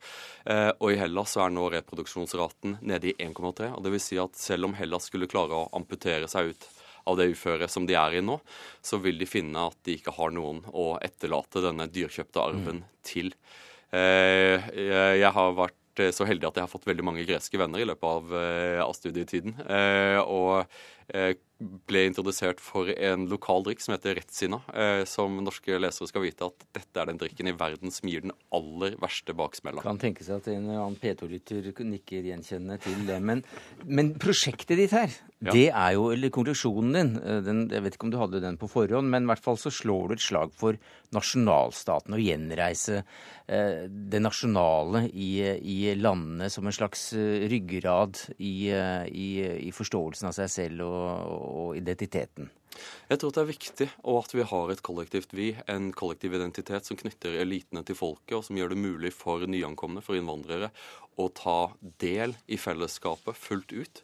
[0.81, 3.73] Og i Hellas så er nå reproduksjonsraten nede i 1,3.
[3.75, 6.69] og det vil Si at selv om Hellas skulle klare å amputere seg ut
[7.09, 8.39] av det uføret som de er i nå,
[8.85, 12.89] så vil de finne at de ikke har noen å etterlate denne dyrkjøpte arven mm.
[13.07, 13.33] til.
[13.91, 14.69] Eh,
[15.23, 17.89] jeg har vært eh, så heldig at jeg har fått veldig mange greske venner i
[17.89, 19.57] løpet av, eh, av studietiden.
[20.25, 20.65] Og
[21.59, 24.61] ble introdusert for en lokal drikk som heter Retsina.
[24.71, 28.23] Eh, som norske lesere skal vite at dette er den drikken i verden som gir
[28.23, 29.83] den aller verste baksmella.
[29.83, 33.19] Kan tenke seg at en annen P2-lytter nikker gjenkjennende til det.
[33.19, 33.43] Men,
[33.85, 35.11] men prosjektet ditt her,
[35.43, 35.51] ja.
[35.51, 38.61] det er jo, eller konklusjonen din eh, den, Jeg vet ikke om du hadde den
[38.61, 40.79] på forhånd, men i hvert fall så slår du et slag for
[41.17, 42.15] nasjonalstaten.
[42.15, 47.11] Å gjenreise eh, det nasjonale i, i, landene som en slags
[47.51, 49.29] ryggrad i, i,
[49.67, 52.53] i forståelsen av seg selv og og identiteten?
[53.09, 56.87] Jeg tror det er viktig og at vi har et kollektivt vi, en kollektiv identitet
[56.87, 60.71] som knytter elitene til folket, og som gjør det mulig for nyankomne, for innvandrere,
[61.19, 64.03] å ta del i fellesskapet fullt ut.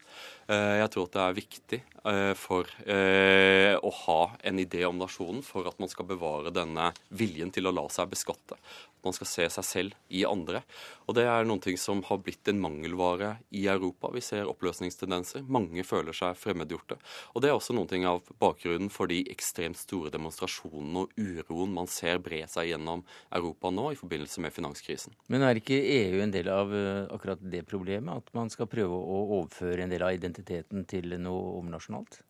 [0.51, 1.81] Eh, jeg tror det er viktig
[2.11, 6.91] eh, for eh, å ha en idé om nasjonen for at man skal bevare denne
[7.15, 8.59] viljen til å la seg beskatte.
[9.05, 10.63] Man skal se seg selv i andre.
[11.05, 14.11] Og det er noen ting som har blitt en mangelvare i Europa.
[14.15, 15.45] Vi ser oppløsningstendenser.
[15.45, 16.97] Mange føler seg fremmedgjorte.
[17.35, 21.75] Og det er også noen ting av bakgrunnen for de ekstremt store demonstrasjonene og uroen
[21.77, 25.17] man ser bre seg gjennom Europa nå i forbindelse med finanskrisen.
[25.33, 26.73] Men er ikke EU en del av
[27.15, 28.25] akkurat det problemet?
[28.25, 32.23] At man skal prøve å overføre en del av identiteten til noe overnasjonalt?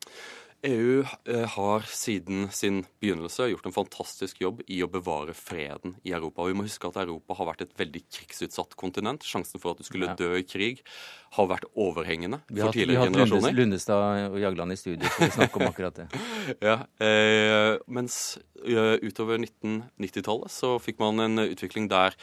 [0.64, 6.14] EU eh, har siden sin begynnelse gjort en fantastisk jobb i å bevare freden i
[6.16, 6.44] Europa.
[6.44, 9.27] Og vi må huske at Europa har vært et veldig krigsutsatt kontinent.
[9.29, 10.81] Sjansen for at du skulle dø i krig
[11.37, 13.29] har vært overhengende for tidligere generasjoner.
[13.29, 16.09] Vi har hatt Lundestad og Jagland i studio for å snakke om akkurat det.
[16.68, 18.18] ja, eh, Mens
[18.64, 22.14] uh, utover 1990-tallet så fikk man en utvikling der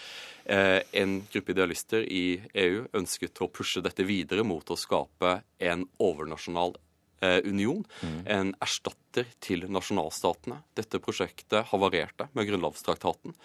[0.45, 5.85] eh, en gruppe idealister i EU ønsket å pushe dette videre mot å skape en
[6.01, 6.90] overnasjonal Eh,
[7.21, 8.21] union, mm.
[8.33, 10.61] en erstatter til nasjonalstatene.
[10.77, 13.35] Dette prosjektet havarerte med grunnlovstraktaten.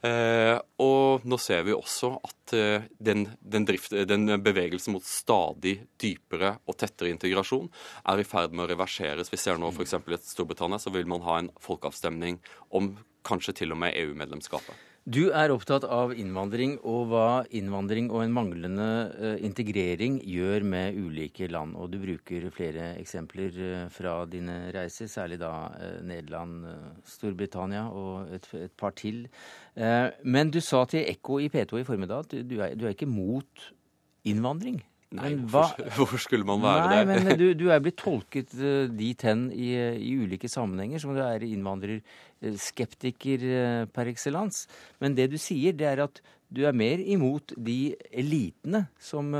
[0.00, 5.76] Eh, og nå ser vi også at eh, den, den, drift, den, bevegelsen mot stadig
[6.00, 7.68] dypere og tettere integrasjon
[8.08, 9.32] er i ferd med å reverseres.
[9.32, 9.98] Vi ser nå f.eks.
[10.00, 12.40] i Storbritannia så vil man ha en folkeavstemning
[12.76, 12.94] om
[13.28, 14.89] kanskje til og med EU-medlemskapet.
[15.08, 20.98] Du er opptatt av innvandring og hva innvandring og en manglende uh, integrering gjør med
[21.00, 21.72] ulike land.
[21.80, 26.68] Og du bruker flere eksempler uh, fra dine reiser, særlig da uh, Nederland,
[27.08, 29.26] Storbritannia og et, et par til.
[30.22, 33.08] men du sa til Ekko i P2 i formiddag at du er, du er ikke
[33.08, 33.70] mot
[34.24, 34.82] innvandring?
[35.18, 37.06] Nei, hvorfor, hvorfor, skulle man være nei, der?
[37.10, 41.20] men du, du, er blitt tolket uh, dit hen i, i, ulike sammenhenger, som du
[41.24, 44.70] er innvandrerskeptiker uh, per excellence.
[45.02, 49.30] Men det du sier, det er at du er mer imot de elitene som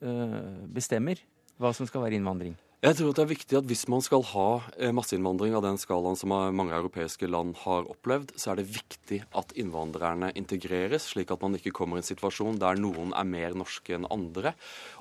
[0.00, 1.20] bestemmer
[1.60, 2.54] hva som skal være innvandring.
[2.80, 4.44] Jeg tror det er viktig at hvis man skal ha
[4.80, 9.18] eh, masseinnvandring av den skalaen som mange europeiske land har opplevd, så er det viktig
[9.36, 13.52] at innvandrerne integreres, slik at man ikke kommer i en situasjon der noen er mer
[13.60, 14.54] norske enn andre,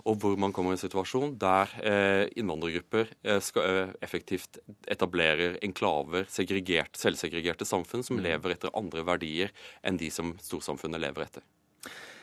[0.04, 4.60] og hvor man kommer i en situasjon der eh, innvandrergrupper eh, skal, effektivt
[4.92, 8.26] etablerer enklaver, segregert, selvsegregerte samfunn som mm.
[8.28, 9.56] lever etter andre verdier
[9.88, 11.48] enn de som storsamfunnet lever etter.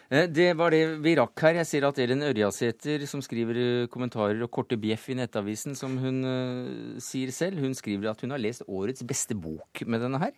[0.09, 1.57] Eh, det var det vi rakk her.
[1.61, 5.97] Jeg ser at Elin Ørjasæter, som skriver eh, kommentarer og korte bjeff i Nettavisen, som
[5.99, 10.21] hun uh, sier selv, hun skriver at hun har lest årets beste bok med denne
[10.23, 10.35] her.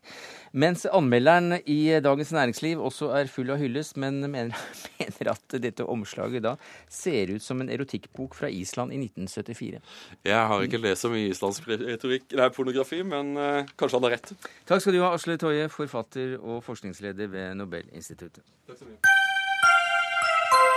[0.56, 4.56] Mens anmelderen i Dagens Næringsliv også er full av hyllest, men mener,
[4.96, 6.54] mener at dette omslaget da
[6.88, 9.84] ser ut som en erotikkbok fra Island i 1974.
[10.24, 14.16] Jeg har ikke lest så mye islandsk retorikk, nei, pornografi, men uh, kanskje han har
[14.16, 14.32] rett.
[14.68, 18.46] Takk skal du ha, Asle Toje, forfatter og forskningsleder ved Nobelinstituttet.
[18.64, 19.17] Takk skal du ha.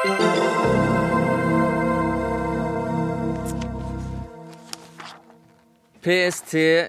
[0.02, 0.18] PST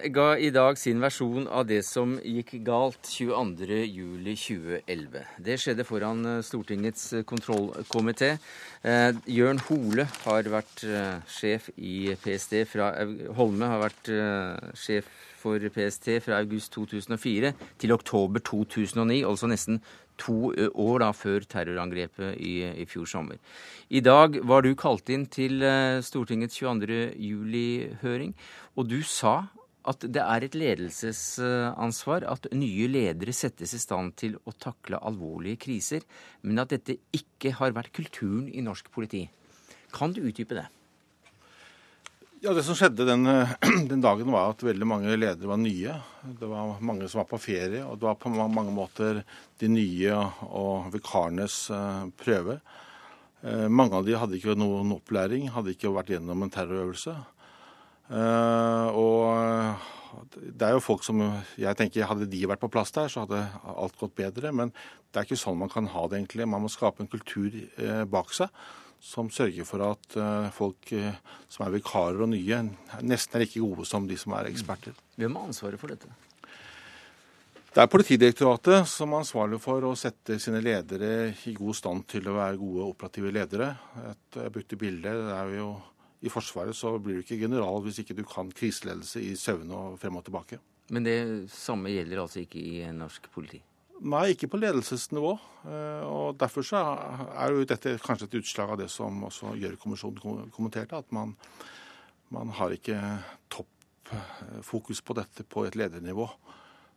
[0.09, 5.21] ga i dag sin versjon av det som gikk galt 22.07.2011.
[5.45, 8.41] Det skjedde foran eh, Stortingets eh, kontrollkomité.
[8.81, 12.97] Eh, Jørn Hole har vært eh, sjef i PST fra
[13.37, 15.05] Holme har vært eh, sjef
[15.43, 17.53] for PST fra august 2004
[17.83, 19.81] til oktober 2009, altså nesten
[20.21, 22.53] to år da, før terrorangrepet i,
[22.83, 23.39] i, fjor sommer.
[23.89, 25.65] I dag var du kalt inn til
[26.05, 27.01] Stortingets 22.
[27.17, 28.35] juli-høring,
[28.77, 29.41] og du sa
[29.89, 35.59] at det er et ledelsesansvar at nye ledere settes i stand til å takle alvorlige
[35.65, 36.05] kriser,
[36.43, 39.25] men at dette ikke har vært kulturen i norsk politi.
[39.93, 40.69] Kan du utdype det?
[42.43, 43.23] Ja, Det som skjedde den,
[43.89, 45.93] den, dagen, var at veldig mange ledere var nye.
[46.27, 49.21] Det var mange som var på ferie, og det var på mange måter
[49.63, 50.17] de nye
[50.49, 52.57] og vikarenes eh, prøve.
[53.47, 57.15] Eh, mange av de hadde ikke noen opplæring, hadde ikke vært gjennom en terrorøvelse.
[58.11, 61.23] Eh, og det er jo folk som
[61.55, 63.39] jeg tenker Hadde de vært på plass der, så hadde
[63.71, 64.51] alt gått bedre.
[64.51, 66.51] Men det er ikke sånn man kan ha det, egentlig.
[66.51, 67.55] Man må skape en kultur
[68.11, 68.51] bak seg
[69.03, 71.15] som sørger for at eh, folk eh,
[71.51, 72.61] som er vikarer og nye,
[73.03, 74.95] nesten er like gode som de som er eksperter.
[75.19, 76.11] Hvem har ansvaret for dette?
[77.73, 82.29] Det er Politidirektoratet som er ansvarlig for å sette sine ledere i god stand til
[82.29, 83.71] å være gode operative ledere.
[84.11, 85.71] Et brukte bildet, det er jo
[86.23, 89.99] I Forsvaret så blir du ikke general hvis ikke du kan kriseledelse i søvne og
[89.99, 90.61] frem og tilbake.
[90.93, 91.17] Men det
[91.51, 93.59] samme gjelder altså ikke i norsk politi?
[94.01, 95.33] Nei, ikke på ledelsesnivå.
[95.69, 100.49] Eh, og Derfor så er jo dette kanskje et utslag av det som også Gjørv-kommisjonen
[100.55, 101.35] kommenterte, at man,
[102.33, 102.97] man har ikke
[103.53, 106.27] toppfokus på dette på et ledernivå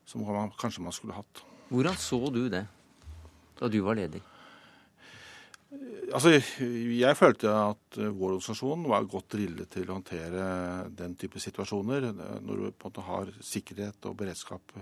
[0.07, 1.45] som man, kanskje man skulle hatt.
[1.69, 2.65] Hvordan så du det
[3.59, 4.23] da du var leder?
[6.15, 10.47] Altså, Jeg følte at vår organisasjon var godt drillet til å håndtere
[10.95, 12.09] den type situasjoner.
[12.15, 14.77] Når du på en måte har sikkerhet og beredskap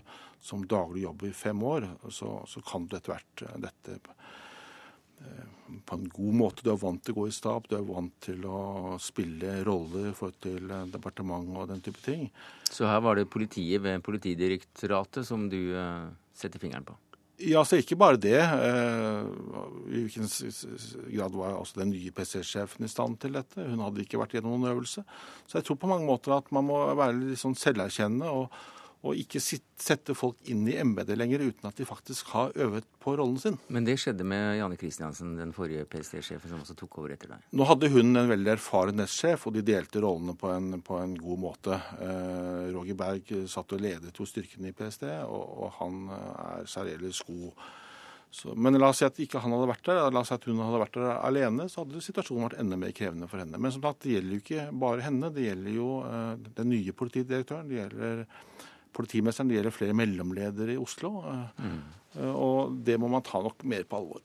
[0.44, 3.96] som daglig jobb i fem år, så, så kan du etter hvert dette
[5.24, 5.46] eh,
[5.88, 6.66] på en god måte.
[6.66, 10.11] Du er vant til å gå i stab, du er vant til å spille roller
[10.11, 12.28] i forhold til departement og den type ting.
[12.68, 15.62] Så her var det politiet ved Politidirektoratet som du
[16.37, 16.98] setter fingeren på?
[17.42, 18.38] Ja, så ikke bare det.
[18.38, 19.25] Eh,
[19.90, 20.29] I hvilken
[21.16, 23.59] grad var også den nye PC-sjefen i stand til dette?
[23.59, 25.03] Hun hadde ikke vært gjennom noen øvelse.
[25.49, 28.55] Så jeg tror på mange måter at man må være litt sånn selverkjennende og
[29.05, 33.12] og ikke sette folk inn i embetet lenger uten at de faktisk har øvet på
[33.19, 33.59] rollen sin.
[33.69, 37.45] Men det skjedde med Janne Kristiansen, den forrige PST-sjefen som også tok over etter deg?
[37.53, 41.14] Nå hadde hun en veldig erfaren nestsjef, og de delte rollene på en, på en
[41.21, 41.79] god måte.
[42.01, 47.21] Eh, Roger Berg satt og ledet jo styrkene i PST, og, og han er særdeles
[47.29, 47.64] god.
[48.35, 50.47] Så, men la oss si at ikke han hadde vært der, la oss si at
[50.49, 53.61] hun hadde vært der alene, så hadde situasjonen vært enda mer krevende for henne.
[53.62, 55.31] Men som sagt, det gjelder jo ikke bare henne.
[55.37, 57.69] Det gjelder jo eh, den nye politidirektøren.
[57.71, 58.25] det gjelder
[58.94, 59.50] politimesteren.
[59.50, 61.16] Det gjelder flere mellomledere i Oslo.
[61.59, 61.78] Mm.
[62.33, 64.22] Og det må man ta nok mer på alvor.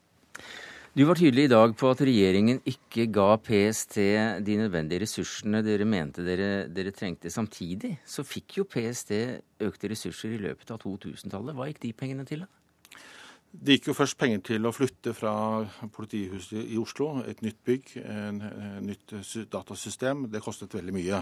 [0.97, 3.99] Du var tydelig i dag på at regjeringen ikke ga PST
[4.45, 7.29] de nødvendige ressursene dere mente dere, dere trengte.
[7.29, 9.13] Samtidig så fikk jo PST
[9.63, 11.53] økte ressurser i løpet av 2000-tallet.
[11.55, 12.41] Hva gikk de pengene til?
[12.41, 12.49] da?
[13.49, 15.33] Det gikk jo først penger til å flytte fra
[15.93, 19.13] politihuset i Oslo, et nytt bygg, et nytt
[19.53, 20.27] datasystem.
[20.29, 21.21] Det kostet veldig mye.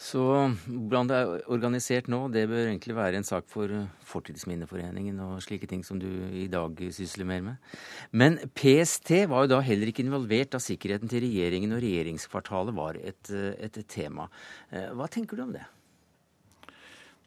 [0.00, 0.22] Så
[0.66, 5.42] hvordan det er organisert nå, det bør egentlig være en sak for eh, Fortidsminneforeningen og
[5.44, 7.76] slike ting som du i dag sysler mer med.
[8.10, 12.98] Men PST var jo da heller ikke involvert da sikkerheten til regjeringen og regjeringskvartalet var
[12.98, 14.26] et, eh, et tema.
[14.72, 15.64] Eh, hva tenker du om det?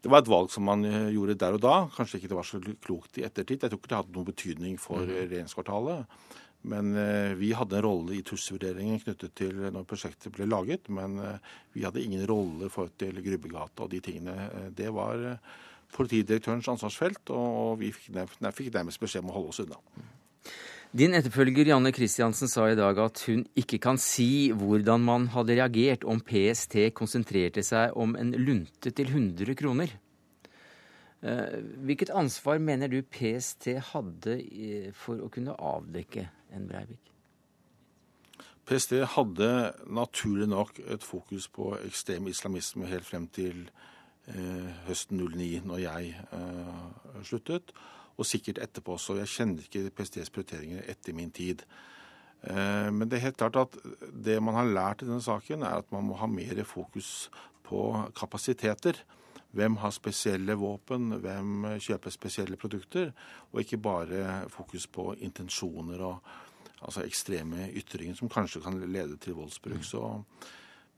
[0.03, 1.77] Det var et valg som man gjorde der og da.
[1.95, 3.63] Kanskje ikke det var så klokt i ettertid.
[3.63, 5.15] Jeg tror ikke det hadde noen betydning for mm.
[5.15, 6.05] regjeringskvartalet.
[6.65, 10.89] Men eh, vi hadde en rolle i trusselvurderingen knyttet til når prosjektet ble laget.
[10.93, 14.49] Men eh, vi hadde ingen rolle for til Grubbegata og de tingene.
[14.49, 15.37] Eh, det var
[15.95, 19.77] politidirektørens ansvarsfelt, og vi fikk nærmest beskjed om å holde oss unna.
[20.95, 25.57] Din etterfølger Janne Kristiansen sa i dag at hun ikke kan si hvordan man hadde
[25.59, 29.91] reagert om PST konsentrerte seg om en lunte til 100 kroner.
[31.25, 34.35] Hvilket ansvar mener du PST hadde
[34.93, 37.15] for å kunne avdekke en Breivik?
[38.65, 39.49] PST hadde
[39.93, 43.67] naturlig nok et fokus på ekstrem islamisme helt frem til
[44.33, 47.75] eh, høsten 09, når jeg eh, sluttet.
[48.17, 49.19] Og sikkert etterpå også.
[49.19, 51.61] Jeg kjenner ikke PSTs prioriteringer etter min tid.
[52.41, 53.77] Eh, men det er helt klart at
[54.25, 57.29] det man har lært i denne saken, er at man må ha mer fokus
[57.69, 58.97] på kapasiteter.
[59.55, 63.13] Hvem har spesielle våpen, hvem kjøper spesielle produkter,
[63.53, 66.35] og ikke bare fokus på intensjoner og
[66.85, 69.79] altså ekstreme ytringer som kanskje kan lede til voldsbruk.
[69.81, 69.87] Mm.
[69.87, 70.03] Så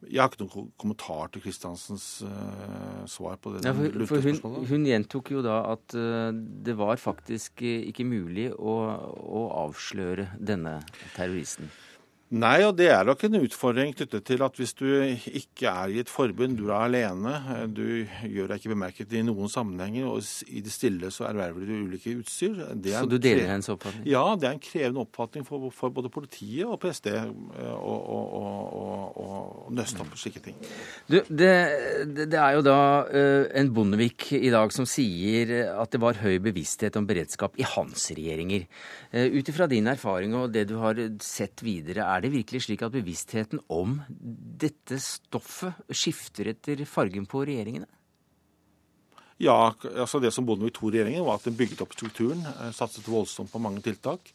[0.06, 3.64] jeg har ikke noen kommentar til Kristiansens uh, svar på det.
[3.66, 8.52] Ja, for, for hun, hun, gjentok jo da at uh, det var faktisk ikke mulig
[8.54, 8.76] å,
[9.18, 10.80] å, avsløre denne
[11.16, 11.72] terroristen.
[12.28, 16.02] Nei, og det er nok en utfordring knyttet til at hvis du ikke er i
[16.02, 17.38] et forbund, du er alene,
[17.72, 20.20] du gjør deg ikke bemerket i noen sammenhenger, og
[20.52, 24.04] i det stille så erverver du ulike utstyr Så du deler hennes oppfatning?
[24.12, 27.08] Ja, det er en krevende oppfatning for, for både politiet og PST
[27.78, 27.96] å
[29.72, 30.60] nøste opp slike ting.
[31.08, 31.54] Du, det,
[32.18, 36.42] det, er jo da uh, en Bondevik i dag som sier at det var høy
[36.44, 38.68] bevissthet om beredskap i hans regjeringer.
[39.16, 42.66] Uh, Ut ifra din erfaring og det du har sett videre, er er det virkelig
[42.66, 47.88] slik at bevisstheten om dette stoffet skifter etter fargen på regjeringene?
[49.38, 53.52] Ja, altså det som Bondevik II-regjeringen var at den bygget opp strukturen, eh, satset voldsomt
[53.54, 54.32] på mange tiltak.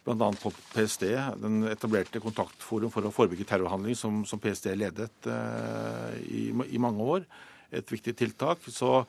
[0.00, 0.30] Bl.a.
[0.40, 1.04] på PST,
[1.42, 7.04] den etablerte kontaktforum for å forebygge terrorhandling, som, som PST ledet eh, i, i, mange
[7.04, 7.26] år.
[7.70, 8.64] Et viktig tiltak.
[8.72, 9.02] Så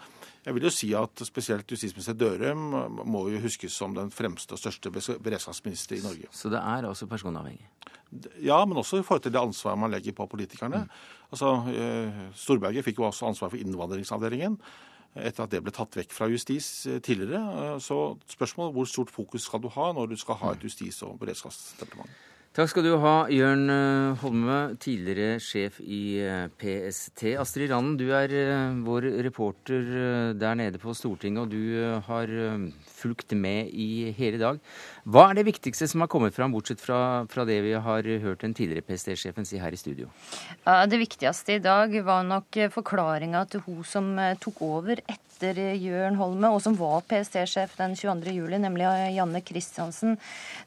[0.45, 2.69] jeg vil jo si at spesielt justisminister Dørum
[3.05, 6.29] må jo huskes som den fremste og største beredskapsminister i Norge.
[6.33, 7.67] Så det er også personavhengig?
[8.43, 10.83] Ja, men også i forhold til det ansvaret man legger på politikerne.
[10.83, 11.03] Mm.
[11.31, 14.57] Altså, eh, Storberget fikk jo også ansvar for innvandringsavdelingen
[15.11, 17.41] etter at det ble tatt vekk fra justis eh, tidligere.
[17.75, 21.03] Eh, så spørsmålet hvor stort fokus skal du ha når du skal ha et justis-
[21.07, 22.11] og beredskapsdepartement?
[22.51, 23.69] Takk skal du ha, Jørn
[24.19, 26.19] Holme, tidligere sjef i
[26.59, 27.29] PST.
[27.39, 28.33] Astrid Randen, du er
[28.83, 29.87] vår reporter
[30.35, 32.33] der nede på Stortinget, og du har
[32.91, 34.59] fulgt med i hele dag.
[35.07, 38.43] Hva er det viktigste som har kommet fram, bortsett fra, fra det vi har hørt
[38.43, 40.11] den tidligere PST-sjefen si her i studio?
[40.67, 46.19] Det viktigste i dag var nok forklaringa til hun som eh, tok over etter Jørn
[46.19, 48.35] Holme, og som var PST-sjef den 22.
[48.37, 48.85] juli, nemlig
[49.15, 50.17] Janne Christiansen.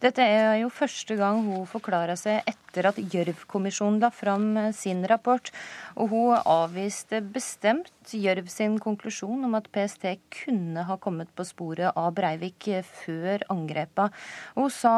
[0.02, 5.52] Dette er jo første gang hun forklarer seg etter at Gjørv-kommisjonen la fram sin rapport.
[5.94, 10.05] Og hun avviste bestemt Gjørv sin konklusjon om at PST
[10.42, 14.12] kunne ha kommet på sporet av Breivik før angrepet.
[14.59, 14.92] Hun sa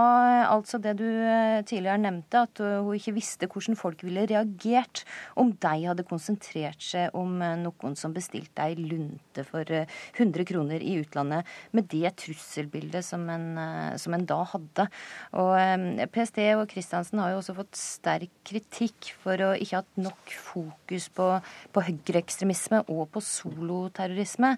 [0.48, 5.04] altså det du eh, tidligere nevnte, at eh, hun ikke visste hvordan folk ville reagert
[5.38, 10.82] om de hadde konsentrert seg om eh, noen som bestilte ei lunte for 100 kroner
[10.82, 11.46] i utlandet,
[11.76, 13.46] med det trusselbildet som en,
[14.00, 14.88] som en da hadde.
[15.36, 20.00] Og PST og Kristiansen har jo også fått sterk kritikk for å ikke ha hatt
[20.00, 21.28] nok fokus på,
[21.74, 24.54] på høyreekstremisme og på soloterrorisme.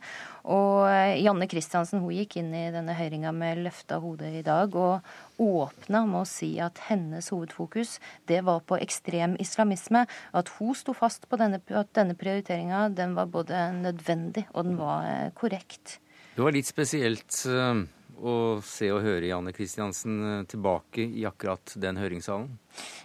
[0.48, 4.76] Og eh, Janne Kristiansen hun gikk inn i denne høringa med løfta hode i dag
[4.78, 7.98] og åpna med å si at hennes hovedfokus
[8.30, 10.06] det var på ekstrem islamisme.
[10.36, 14.80] At hun sto fast på denne, at denne prioriteringa den var både nødvendig og den
[14.80, 15.98] var eh, korrekt.
[16.36, 17.82] Det var litt spesielt eh,
[18.18, 18.34] å
[18.64, 22.50] se og høre Janne Kristiansen tilbake i akkurat den høringssalen?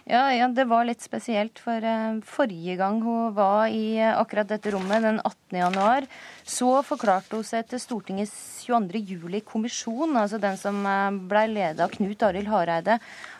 [0.04, 1.56] Ja, ja, det var litt spesielt.
[1.64, 5.56] For uh, forrige gang hun var i uh, akkurat dette rommet, den 18.
[5.62, 6.04] januar,
[6.44, 8.34] så forklarte hun seg til Stortingets
[8.66, 9.00] 22.
[9.14, 12.98] juli-kommisjon, altså den som uh, ble ledet av Knut Arild Hareide.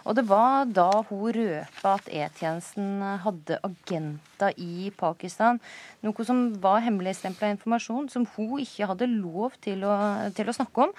[0.09, 5.61] Og det var da hun røpa at E-tjenesten hadde agenter i Pakistan.
[6.05, 9.95] Noe som var hemmeligstempla informasjon som hun ikke hadde lov til å,
[10.37, 10.97] til å snakke om.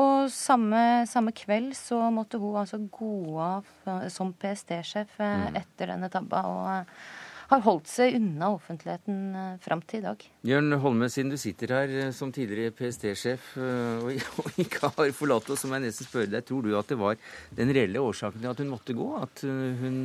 [0.00, 5.60] Og samme, samme kveld så måtte hun altså gå av som PST PST-sjef eh, mm.
[5.60, 6.46] etter denne tabba.
[6.48, 7.04] og eh,
[7.52, 10.26] har holdt seg unna offentligheten eh, fram til i dag.
[10.48, 13.50] Jørn Holme, siden du sitter her som tidligere PST-sjef
[14.40, 17.00] og ikke har forlatt oss, så må jeg nesten spørre deg, tror du at det
[17.00, 17.18] var
[17.58, 19.08] den reelle årsaken til at hun måtte gå?
[19.20, 19.98] At hun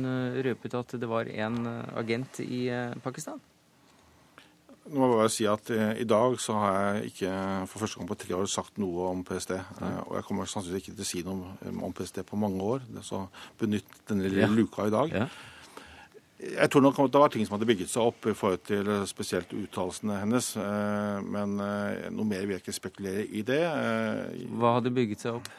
[0.44, 1.62] røpet at det var en
[1.96, 2.66] agent i
[3.04, 3.40] Pakistan?
[4.88, 7.32] Nå må jeg bare si at eh, I dag så har jeg ikke
[7.68, 9.52] for første gang på tre år sagt noe om PST.
[9.58, 12.64] Eh, og jeg kommer sannsynligvis ikke til å si noe om, om PST på mange
[12.64, 12.88] år.
[13.04, 13.26] Så
[13.60, 14.50] benytt denne lille ja.
[14.50, 15.12] luka i dag.
[15.12, 15.28] Ja.
[16.38, 19.06] Jeg tror nok det var ting som hadde bygget seg opp i forhold til eh,
[19.10, 20.52] spesielt uttalelsene hennes.
[20.62, 23.58] Eh, men eh, noe mer vil jeg ikke spekulere i det.
[23.66, 25.50] Eh, Hva hadde bygget seg opp?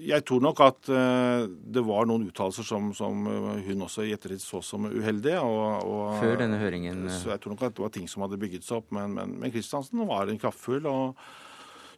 [0.00, 4.14] Jeg tror nok at uh, det var noen uttalelser som, som, eh, hun også i
[4.14, 5.40] ettertid så som uheldige.
[5.44, 7.06] Og, og, Før denne høringen?
[7.12, 8.90] Så jeg tror nok at det var ting som hadde bygget seg opp.
[8.96, 11.20] Men, men, men Kristiansen var en kraftfull og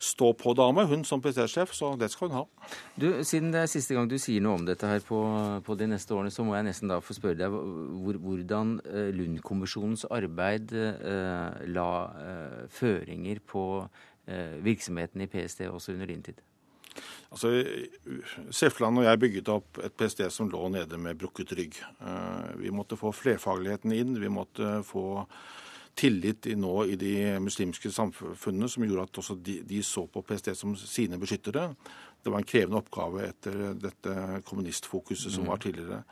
[0.02, 2.70] stå-på-dame, hun som PST-sjef, så det skal hun ha.
[2.98, 5.20] Du, Siden det er siste gang du sier noe om dette her på,
[5.62, 8.80] på de neste årene, så må jeg nesten da få spørre deg hvor, hvordan
[9.14, 11.90] Lund-kommisjonens arbeid eh, la
[12.74, 13.66] føringer på
[14.62, 16.42] virksomheten i PST også under din tid?
[17.32, 17.50] Altså,
[18.52, 21.78] Sefland og jeg bygget opp et PST som lå nede med brukket rygg.
[22.00, 24.18] Eh, vi måtte få flerfagligheten inn.
[24.20, 25.26] Vi måtte få
[25.98, 30.22] tillit i nå i de muslimske samfunnene, som gjorde at også de, de, så på
[30.24, 31.70] PST som sine beskyttere.
[32.22, 36.02] Det var en krevende oppgave etter dette kommunistfokuset som var tidligere.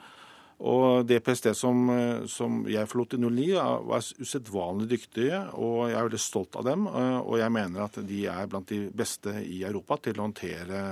[0.61, 1.88] Og det PST som,
[2.28, 3.44] som jeg forlot i 09,
[3.88, 6.84] var usedvanlig dyktige, og jeg er veldig stolt av dem.
[6.84, 10.82] Og jeg mener at de er blant de beste i Europa til å håndtere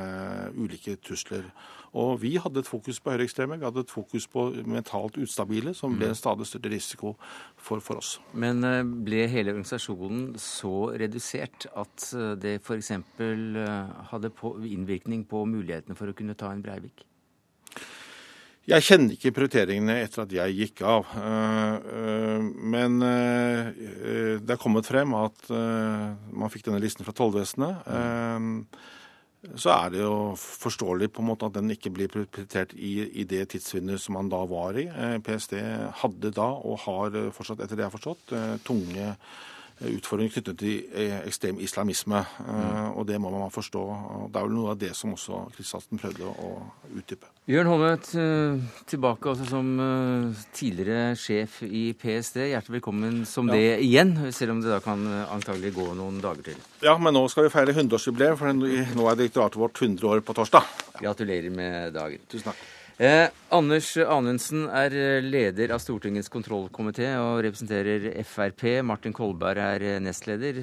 [0.57, 1.51] ulike trusler.
[1.97, 5.97] Og vi hadde et fokus på høyreekstreme, vi hadde et fokus på mentalt ustabile, som
[5.97, 6.21] ble en mm.
[6.21, 7.15] stadig større risiko
[7.57, 8.17] for, for oss.
[8.33, 12.93] Men eh, ble hele organisasjonen så redusert at eh, det f.eks.
[12.93, 13.69] Eh,
[14.13, 14.33] hadde
[14.69, 17.07] innvirkning på mulighetene for å kunne ta en Breivik?
[18.69, 21.09] Jeg kjenner ikke prioriteringene etter at jeg gikk av.
[22.75, 27.89] Men det er kommet frem at man fikk denne listen fra tollvesenet.
[29.39, 33.45] Så er det jo forståelig på en måte at den ikke blir prioritert i, det
[33.53, 34.89] tidsvinduet som man da var i.
[34.91, 35.55] Eh, PST
[36.03, 39.13] hadde da, og har fortsatt, etter det jeg har forstått, eh, tunge
[39.85, 42.23] utfordringer knyttet til eh, ekstrem islamisme.
[42.43, 42.95] Mm.
[42.99, 43.83] Og det må man forstå.
[44.29, 46.53] Det er vel noe av det som også Kristiansen prøvde å
[46.99, 47.31] utdype.
[47.49, 47.93] Jørn Holme,
[48.91, 49.69] tilbake altså som
[50.53, 52.43] tidligere sjef i PST.
[52.51, 53.57] Hjertelig velkommen som ja.
[53.57, 56.65] det igjen, selv om det da kan antagelig gå noen dager til.
[56.85, 60.37] Ja, men nå skal vi feire 100-årsjubileum, for nå er direktoratet vårt 100 år på
[60.37, 60.69] torsdag.
[61.01, 62.29] Gratulerer med dagen.
[62.29, 62.67] Tusen takk.
[62.99, 68.65] Eh, Anders Anundsen er eh, leder av Stortingets kontrollkomité og representerer Frp.
[68.83, 70.59] Martin Kolberg er eh, nestleder,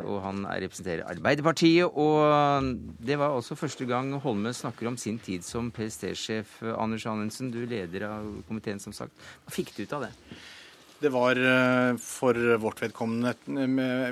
[0.00, 1.84] og han representerer Arbeiderpartiet.
[1.92, 2.72] Og
[3.04, 6.62] det var også første gang Holme snakker om sin tid som PST-sjef.
[6.72, 9.12] Anders Anundsen, du er leder av komiteen, som sagt.
[9.44, 10.12] Hva fikk du ut av det?
[11.04, 13.36] Det var eh, for vårt vedkommende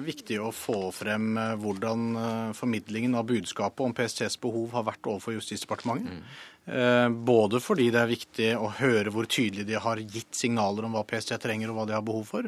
[0.05, 6.21] viktig å få frem hvordan formidlingen av budskapet om PSTs behov har vært overfor Justisdepartementet.
[6.21, 6.51] Mm.
[6.65, 10.93] Eh, både fordi det er viktig å høre hvor tydelig de har gitt signaler om
[10.95, 12.47] hva PST trenger og hva de har behov for.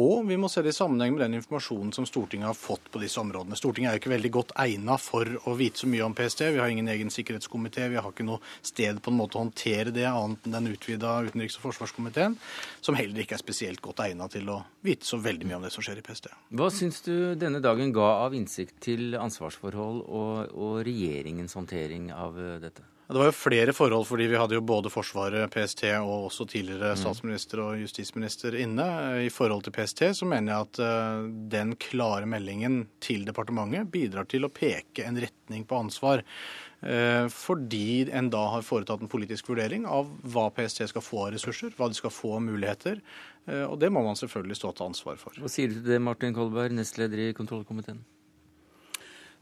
[0.00, 3.02] Og vi må se det i sammenheng med den informasjonen som Stortinget har fått på
[3.02, 3.58] disse områdene.
[3.58, 6.46] Stortinget er jo ikke veldig godt egnet for å vite så mye om PST.
[6.54, 7.90] Vi har ingen egen sikkerhetskomité.
[7.92, 11.18] Vi har ikke noe sted på en måte å håndtere det annet enn den utvida
[11.26, 12.38] utenriks- og forsvarskomiteen,
[12.80, 15.74] som heller ikke er spesielt godt egnet til å vite så veldig mye om det
[15.74, 16.30] som skjer i PST.
[16.56, 22.40] Hva syns du denne dagen ga av innsikt til ansvarsforhold og, og regjeringens håndtering av
[22.40, 22.86] eh, dette?
[23.10, 26.92] Det var jo flere forhold, fordi vi hadde jo både Forsvaret, PST og også tidligere
[26.94, 27.00] mm.
[27.00, 28.86] statsminister og justisminister inne.
[29.26, 34.30] I forhold til PST så mener jeg at eh, den klare meldingen til departementet bidrar
[34.30, 36.22] til å peke en retning på ansvar.
[36.86, 41.34] Eh, fordi en da har foretatt en politisk vurdering av hva PST skal få av
[41.34, 43.02] ressurser, hva de skal få av muligheter.
[43.50, 45.34] Eh, og det må man selvfølgelig stå til ansvar for.
[45.34, 48.04] Hva sier du til det, Martin Kolberg, nestleder i kontrollkomiteen?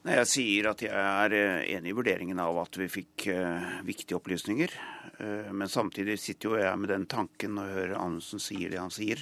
[0.09, 3.83] Nei, Jeg sier at jeg er eh, enig i vurderingen av at vi fikk uh,
[3.85, 4.73] viktige opplysninger.
[5.19, 8.95] Uh, men samtidig sitter jo jeg med den tanken jeg hører Anundsen sier det han
[8.95, 9.21] sier,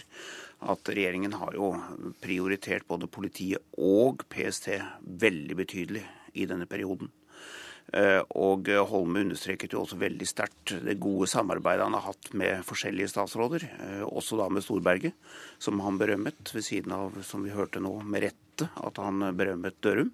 [0.63, 1.73] at regjeringen har jo
[2.23, 4.77] prioritert både politiet og PST
[5.27, 6.05] veldig betydelig
[6.39, 7.11] i denne perioden.
[8.35, 13.13] Og Holme understreket jo også veldig sterkt det gode samarbeidet han har hatt med forskjellige
[13.13, 13.63] statsråder,
[14.11, 15.15] også da med Storberget,
[15.63, 19.79] som han berømmet, ved siden av, som vi hørte nå, med rette at han berømmet
[19.87, 20.11] Dørum.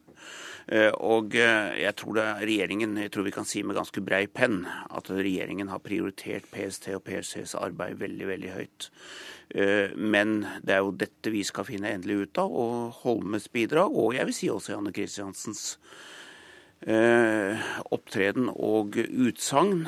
[0.71, 4.03] Eh, og eh, jeg tror det er regjeringen, jeg tror vi kan si med ganske
[4.05, 4.63] brei penn,
[4.95, 8.89] at regjeringen har prioritert PST og PSTs arbeid veldig, veldig høyt.
[9.57, 13.91] Eh, men det er jo dette vi skal finne endelig ut av, og Holmes bidrag,
[13.91, 15.77] og jeg vil si også Janne Kristiansens
[16.83, 19.85] opptreden og utsagn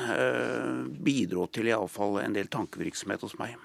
[1.03, 3.57] bidro til iallfall en del tankevirksomhet hos meg.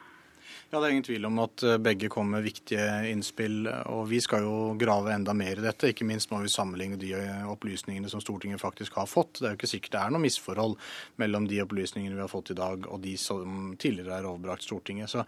[0.72, 3.64] Ja, Det er ingen tvil om at eh, begge kom med viktige innspill.
[3.90, 5.90] og Vi skal jo grave enda mer i dette.
[5.90, 9.40] Ikke minst må vi sammenligne de eh, opplysningene som Stortinget faktisk har fått.
[9.40, 10.76] Det er jo ikke sikkert det er noe misforhold
[11.18, 15.10] mellom de opplysningene vi har fått i dag og de som tidligere er overbrakt Stortinget.
[15.10, 15.24] Så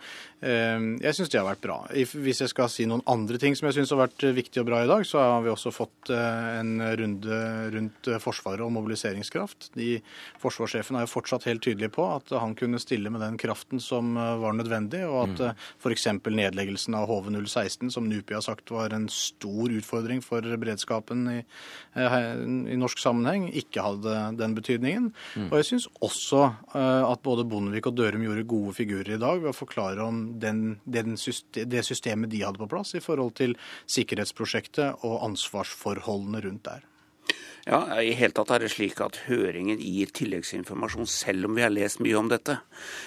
[0.45, 1.79] eh, jeg syns det har vært bra.
[1.89, 4.69] Hvis jeg skal si noen andre ting som jeg syns har vært eh, viktig og
[4.69, 7.41] bra i dag, så har vi også fått en runde
[7.73, 9.71] rundt Forsvaret og mobiliseringskraft.
[9.73, 9.89] De
[10.41, 14.13] Forsvarssjefen er jo fortsatt helt tydelig på at han kunne stille med den kraften som
[14.13, 15.01] var nødvendig.
[15.09, 15.61] og at at mm.
[15.81, 16.07] f.eks.
[16.27, 21.39] nedleggelsen av HV016, som NUPI har sagt var en stor utfordring for beredskapen i,
[21.95, 22.17] eh,
[22.73, 25.09] i norsk sammenheng, ikke hadde den betydningen.
[25.35, 25.49] Mm.
[25.49, 26.43] Og jeg syns også
[26.75, 30.23] eh, at både Bondevik og Dørum gjorde gode figurer i dag ved å forklare om
[30.41, 33.57] den, den system, det systemet de hadde på plass i forhold til
[33.91, 36.90] sikkerhetsprosjektet og ansvarsforholdene rundt der.
[37.67, 41.73] Ja, I hele tatt er det slik at høringen gir tilleggsinformasjon, selv om vi har
[41.73, 42.55] lest mye om dette.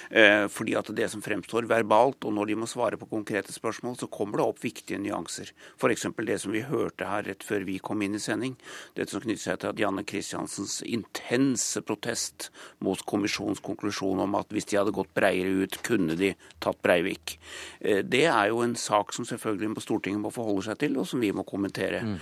[0.09, 3.97] Eh, fordi at det som fremstår verbalt, og når de må svare på konkrete spørsmål,
[3.99, 5.51] så kommer det opp viktige nyanser.
[5.75, 6.07] F.eks.
[6.15, 8.55] det som vi hørte her rett før vi kom inn i sending.
[8.95, 12.49] Dette som knytter seg til at Janne Kristiansens intense protest
[12.79, 16.31] mot kommisjonens konklusjon om at hvis de hadde gått breiere ut, kunne de
[16.63, 17.35] tatt Breivik.
[17.81, 21.19] Eh, det er jo en sak som selvfølgelig Stortinget må forholde seg til, og som
[21.21, 21.99] vi må kommentere.
[22.05, 22.15] Mm.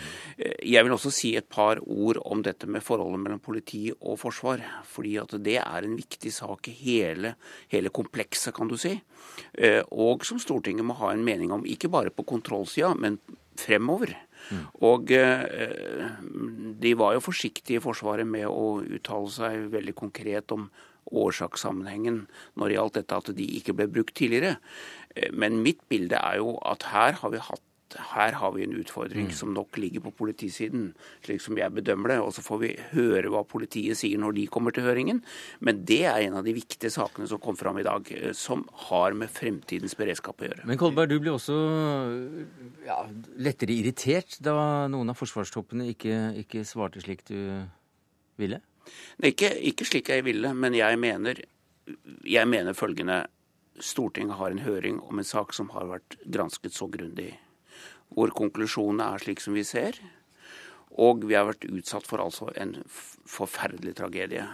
[0.65, 4.63] Jeg vil også si et par ord om dette med forholdet mellom politi og forsvar.
[4.89, 7.35] Fordi at det er en viktig sak i hele,
[7.73, 8.95] hele komplekset, kan du si.
[9.53, 13.19] Eh, og som Stortinget må ha en mening om, ikke bare på kontrollsida, men
[13.59, 14.15] fremover.
[14.51, 14.63] Mm.
[14.83, 16.07] Og eh,
[16.83, 20.67] de var jo forsiktige i Forsvaret med å uttale seg veldig konkret om
[21.13, 22.23] årsakssammenhengen
[22.57, 24.57] når det gjaldt dette at de ikke ble brukt tidligere.
[25.15, 27.63] Eh, men mitt bilde er jo at her har vi hatt
[28.13, 29.35] her har vi en utfordring mm.
[29.37, 30.89] som nok ligger på politisiden,
[31.25, 32.19] slik som jeg bedømmer det.
[32.23, 35.21] Og så får vi høre hva politiet sier når de kommer til høringen.
[35.63, 38.65] Men det er en av de viktige sakene som kom fram i dag, eh, som
[38.89, 40.67] har med fremtidens beredskap å gjøre.
[40.69, 41.57] Men Kolberg, du ble også
[42.87, 42.99] ja,
[43.37, 44.57] lettere irritert da
[44.91, 47.37] noen av forsvarstoppene ikke, ikke svarte slik du
[48.39, 48.59] ville?
[49.21, 51.39] Nei, ikke, ikke slik jeg ville, men jeg mener,
[52.27, 53.23] jeg mener følgende.
[53.81, 57.31] Stortinget har en høring om en sak som har vært gransket så grundig,
[58.13, 59.97] hvor konklusjonene er slik som vi ser.
[61.01, 64.45] Og vi har vært utsatt for altså en forferdelig tragedie.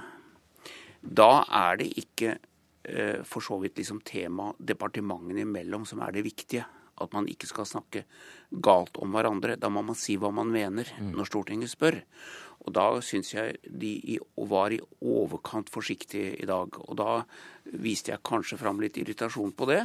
[1.00, 6.26] Da er det ikke eh, for så vidt liksom tema departementene imellom som er det
[6.28, 6.66] viktige.
[7.00, 8.04] At man ikke skal snakke
[8.52, 9.56] galt om hverandre.
[9.60, 11.14] Da må man si hva man mener mm.
[11.16, 12.02] når Stortinget spør.
[12.68, 14.18] Og da syns jeg de
[14.50, 16.76] var i overkant forsiktige i dag.
[16.86, 17.22] Og da
[17.78, 19.82] viste jeg kanskje fram litt irritasjon på det.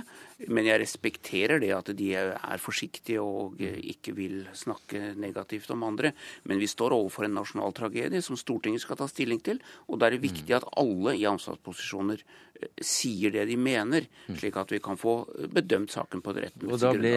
[0.49, 6.15] Men jeg respekterer det at de er forsiktige og ikke vil snakke negativt om andre.
[6.49, 9.61] Men vi står overfor en nasjonal tragedie som Stortinget skal ta stilling til.
[9.89, 14.59] Og da er det viktig at alle i ansvarsposisjoner eh, sier det de mener, slik
[14.61, 15.17] at vi kan få
[15.53, 17.15] bedømt saken på det rette Og da ble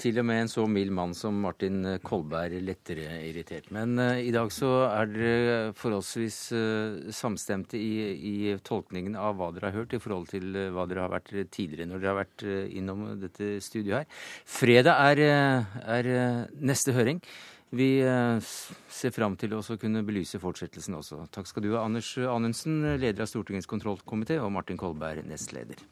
[0.00, 3.70] til og med en så mild mann som Martin Kolberg lettere irritert.
[3.74, 8.34] Men uh, i dag så er dere forholdsvis uh, samstemte i, i
[8.64, 11.88] tolkningen av hva dere har hørt i forhold til eh, hva dere har vært tidligere
[11.90, 14.24] når dere har vært eh, innom dette studioet her.
[14.58, 16.10] Fredag er, eh, er
[16.58, 17.22] neste høring.
[17.68, 21.26] Vi ser fram til å kunne belyse fortsettelsen også.
[21.34, 25.84] Takk skal du ha, Anders Anundsen, leder av Stortingets kontrollkomité, og Martin Kolberg, nestleder.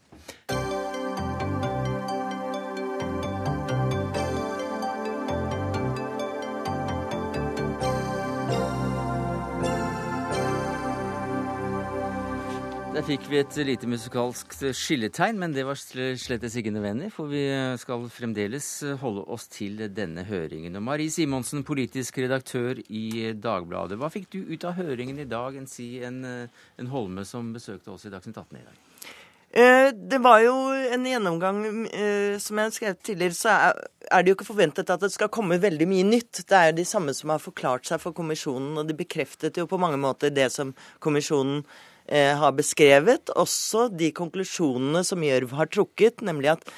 [12.97, 17.43] Der fikk vi et lite musikalsk skilletegn, men det var slett ikke nødvendig, for vi
[17.77, 18.69] skal fremdeles
[19.03, 20.79] holde oss til denne høringen.
[20.79, 23.99] Og Marie Simonsen, politisk redaktør i Dagbladet.
[24.01, 27.93] Hva fikk du ut av høringen i dag, enn si en, en Holme som besøkte
[27.93, 29.11] oss i Dagsnytt 18 i dag?
[29.61, 33.59] Eh, det var jo en gjennomgang eh, Som jeg skrev tidligere, så
[34.09, 36.47] er det jo ikke forventet at det skal komme veldig mye nytt.
[36.49, 39.69] Det er jo de samme som har forklart seg for kommisjonen, og de bekreftet jo
[39.69, 40.73] på mange måter det som
[41.05, 43.33] kommisjonen Eh, har beskrevet.
[43.35, 46.69] Også de konklusjonene som Gjørv har trukket, nemlig at,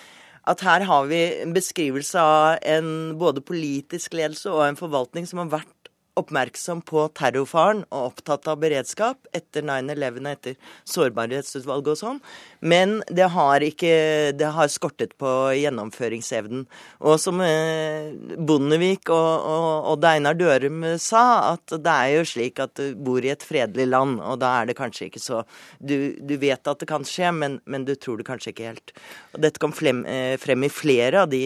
[0.48, 5.42] at her har vi en beskrivelse av en både politisk ledelse og en forvaltning som
[5.42, 5.77] har vært
[6.18, 10.56] oppmerksom på terrorfaren og opptatt av beredskap etter 9-11 og etter
[10.88, 12.20] sårbarhetsutvalget og sånn.
[12.60, 13.94] Men det har ikke
[14.38, 16.66] Det har skortet på gjennomføringsevnen.
[17.00, 22.60] Og som eh, Bondevik og, og, og Einar Dørum sa, at det er jo slik
[22.62, 25.42] at du bor i et fredelig land, og da er det kanskje ikke så
[25.78, 28.94] Du, du vet at det kan skje, men, men, du tror det kanskje ikke helt.
[29.34, 31.42] Og dette kom frem, eh, frem i flere av de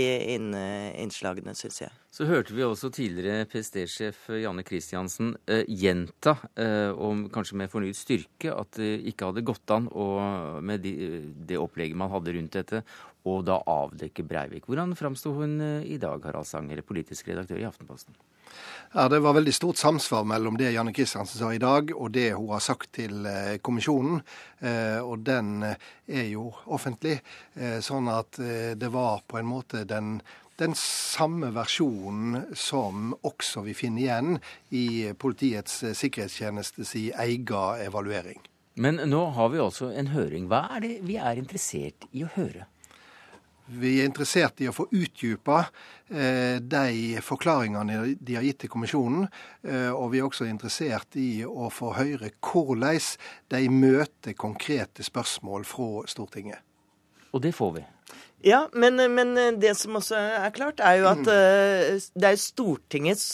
[1.02, 2.01] innslagene, syns jeg.
[2.12, 7.96] Så hørte vi også tidligere PST-sjef Janne Kristiansen eh, gjenta, eh, om, kanskje med fornyet
[7.96, 10.08] styrke, at det ikke hadde gått an å,
[10.60, 10.92] med de,
[11.48, 12.82] det opplegget man hadde rundt dette,
[13.24, 14.66] å da avdekke Breivik.
[14.68, 18.18] Hvordan framsto hun eh, i dag, Harald Sanger, politisk redaktør i Aftenposten?
[18.92, 22.34] Ja, Det var veldig stort samsvar mellom det Janne Kristiansen sa i dag, og det
[22.34, 24.20] hun har sagt til eh, kommisjonen.
[24.60, 27.22] Eh, og den er jo offentlig.
[27.80, 28.36] Sånn at
[28.76, 30.18] det var på en måte den
[30.62, 34.38] den samme versjonen som også vi finner igjen
[34.70, 34.86] i
[35.18, 38.40] Politiets sikkerhetstjenestes egen evaluering.
[38.74, 40.46] Men nå har vi altså en høring.
[40.48, 42.68] Hva er det vi er interessert i å høre?
[43.72, 45.58] Vi er interessert i å få utdypa
[46.10, 49.28] eh, de forklaringene de har gitt til kommisjonen.
[49.62, 53.00] Eh, og vi er også interessert i å få høre hvordan
[53.54, 56.60] de møter konkrete spørsmål fra Stortinget.
[57.32, 57.84] Og det får vi.
[58.42, 63.26] Ja, men, men, det som også er klart, er jo at uh, det er Stortingets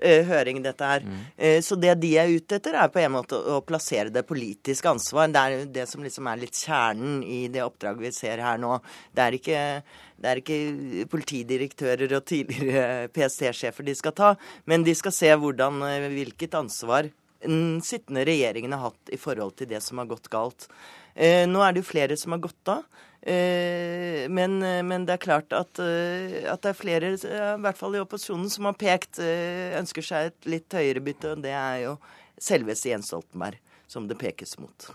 [0.00, 1.04] uh, høring, dette her.
[1.04, 1.18] Mm.
[1.36, 4.88] Uh, så det de er ute etter, er på en måte å, plassere det politiske
[4.88, 5.28] ansvar.
[5.32, 8.78] Det er det som liksom er litt kjernen i det oppdraget vi ser her nå.
[9.12, 9.64] Det er ikke,
[10.24, 14.34] det er ikke politidirektører og tidligere PST-sjefer de skal ta,
[14.64, 15.84] men de skal se hvordan,
[16.16, 17.12] hvilket ansvar
[17.44, 20.64] den sittende regjeringen har hatt i forhold til det som har gått galt.
[21.16, 22.88] Nå er det jo flere som har gått av.
[23.26, 28.02] Eh, men, men, det er klart at, at, det er flere, i hvert fall i
[28.02, 31.96] opposisjonen, som har pekt ønsker seg et litt høyere bytte, og det er jo
[32.38, 33.58] selveste Jens Stoltenberg
[33.90, 34.88] som det pekes mot.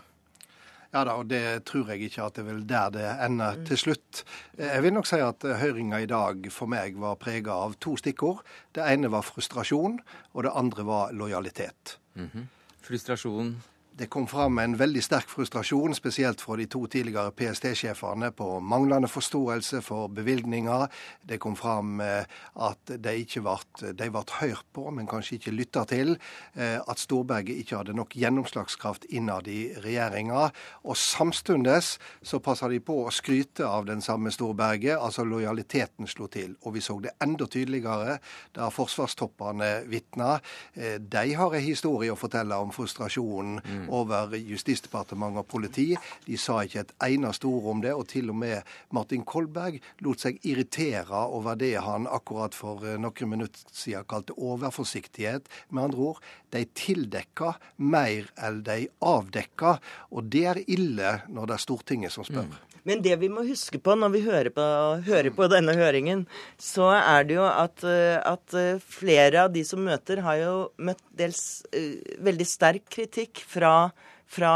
[0.92, 4.22] Ja da, og det tror jeg ikke at det vil der det ender til slutt.
[4.60, 8.42] Jeg vil nok si at høringa i dag for meg var prega av to stikkord.
[8.76, 9.96] Det ene var frustrasjon,
[10.36, 11.96] og det andre var lojalitet.
[12.14, 12.44] Mm -hmm.
[12.82, 13.56] Frustrasjon
[13.98, 19.08] det kom fram en veldig sterk frustrasjon, spesielt fra de to tidligere PST-sjefene, på manglende
[19.10, 20.86] forståelse for bevilgninger.
[21.28, 22.24] Det kom fram eh,
[22.64, 26.14] at de ikke ble, hørt på, men kanskje ikke lytta til.
[26.54, 30.48] Eh, at Storberget ikke hadde nok gjennomslagskraft innad i regjeringa.
[30.88, 36.30] Og samtidig så passa de på å skryte av den samme Storberget, altså lojaliteten slo
[36.32, 36.56] til.
[36.64, 38.16] Og vi så det enda tydeligere
[38.56, 40.38] da forsvarstoppene vitna.
[40.72, 43.60] Eh, de har en historie å fortelle om frustrasjonen.
[43.60, 43.90] Mm Mm.
[43.92, 46.10] over Justisdepartementet og politiet.
[46.26, 48.62] De sa ikke et eneste ord om det, og til og med
[48.94, 54.36] Martin Kolberg lot seg irritere over det han akkurat for eh, noen minutter siden kalte
[54.38, 55.48] overforsiktighet.
[55.70, 56.22] Med andre ord,
[56.52, 59.78] de tildekka mer enn de avdekka,
[60.12, 62.48] og det er ille når det er Stortinget som spør.
[62.48, 62.71] Mm.
[62.88, 64.64] Men det vi må huske på når vi hører på,
[65.06, 66.24] hører på denne høringen,
[66.58, 70.54] så er det jo at, eh, at, eh, flere av de som møter, har jo
[70.82, 73.92] møtt dels uh, veldig sterk kritikk fra,
[74.26, 74.52] fra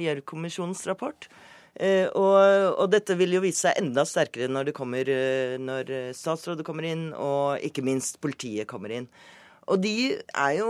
[0.00, 1.28] Gjørv-kommisjonens rapport.
[1.76, 2.36] Uh, og,
[2.80, 6.88] og, dette vil jo vise seg enda sterkere når, det kommer, uh, når statsrådet kommer
[6.88, 9.10] inn, og ikke minst politiet kommer inn.
[9.66, 10.68] Og de er jo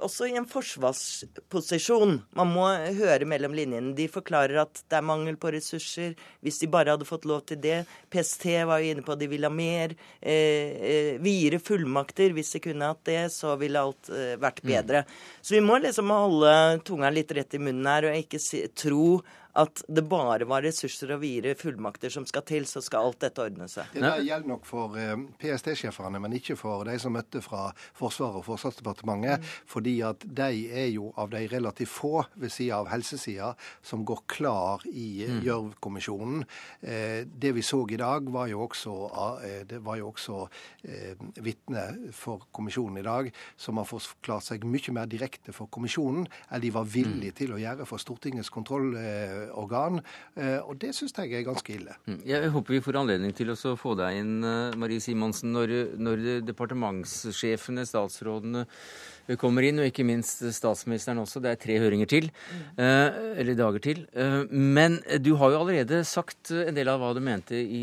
[0.00, 2.14] også i en forsvarsposisjon.
[2.38, 2.64] Man må
[2.96, 3.92] høre mellom linjene.
[3.96, 6.14] De forklarer at det er mangel på ressurser.
[6.40, 7.82] Hvis de bare hadde fått lov til det.
[8.12, 9.92] PST var jo inne på at de ville ha mer.
[10.20, 12.32] Eh, eh, videre fullmakter.
[12.36, 14.70] Hvis de kunne hatt det, så ville alt eh, vært mm.
[14.72, 15.04] bedre.
[15.04, 15.40] Mm.
[15.42, 16.54] Så vi må liksom holde
[16.88, 19.18] tunga litt rett i munnen her og ikke si, tro
[19.56, 23.42] at det bare var ressurser og videre fullmakter som skal til, så skal alt dette
[23.42, 23.88] ordne seg.
[23.94, 28.46] Det gjelder nok for eh, PST-sjefene, men ikke for de som møtte fra Forsvaret og
[28.50, 29.40] Forsvarsdepartementet.
[29.40, 29.54] Mm.
[29.72, 33.52] Fordi at de er jo av de relativt få ved sida av helsesida
[33.86, 35.40] som går klar i eh, mm.
[35.46, 36.44] Gjørv-kommisjonen.
[36.82, 38.94] Eh, det vi så i dag, var jo også,
[39.68, 40.36] det var jo også
[41.44, 41.82] vitne
[42.14, 43.28] for kommisjonen i dag,
[43.60, 47.38] som har forklart seg mye mer direkte for kommisjonen enn de var villige mm.
[47.38, 48.96] til å gjøre for Stortingets kontroll
[49.54, 50.00] organ.
[50.36, 51.96] Eh, og det syns jeg er ganske ille.
[52.06, 52.20] Mm.
[52.26, 56.24] Jeg håper vi får anledning til å få deg inn, eh, Marie Simonsen, når, når
[56.46, 58.66] departementssjefene, statsrådene,
[59.40, 61.40] kommer inn, og ikke minst statsministeren også.
[61.42, 62.76] Det er tre høringer til, mm.
[63.42, 64.04] eller dager til.
[64.54, 67.80] Men du har jo allerede sagt en del av hva du mente i,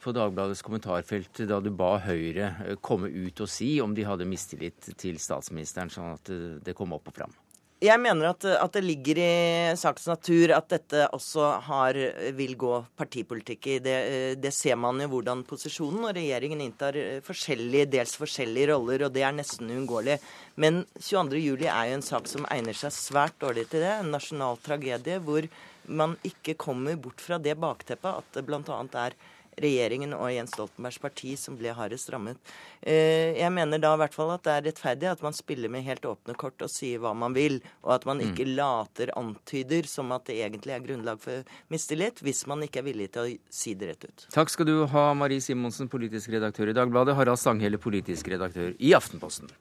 [0.00, 4.88] på Dagbladets kommentarfelt da du ba Høyre komme ut og si om de hadde mistillit
[4.96, 6.32] til statsministeren, sånn at
[6.64, 7.36] det kom opp og fram.
[7.78, 11.98] Jeg mener at, at, det ligger i sakens natur at dette også har,
[12.34, 13.76] vil gå partipolitikk i.
[13.84, 13.94] Det,
[14.42, 19.22] det, ser man jo hvordan posisjonen og regjeringen inntar forskjellige, dels forskjellige roller, og det
[19.22, 20.18] er nesten uunngåelig.
[20.58, 23.94] Men 22.07 er jo en sak som egner seg svært dårlig til det.
[23.94, 25.46] En nasjonal tragedie hvor
[25.86, 28.82] man ikke kommer bort fra det bakteppet at det bl.a.
[29.06, 29.14] er
[29.62, 32.38] regjeringen og Jens Stoltenbergs parti som ble hardest rammet.
[32.82, 35.86] Eh, jeg mener da i hvert fall at det er rettferdig at man spiller med
[35.86, 38.54] helt åpne kort og sier hva man vil, og at man ikke mm.
[38.58, 43.10] later antyder som at det egentlig er grunnlag for mistillit, hvis man ikke er villig
[43.14, 44.28] til å si det rett ut.
[44.34, 48.94] Takk skal du ha, Marie Simonsen, politisk redaktør i Dagbladet, Harald Stanghelle, politisk redaktør i
[48.98, 49.52] Aftenposten.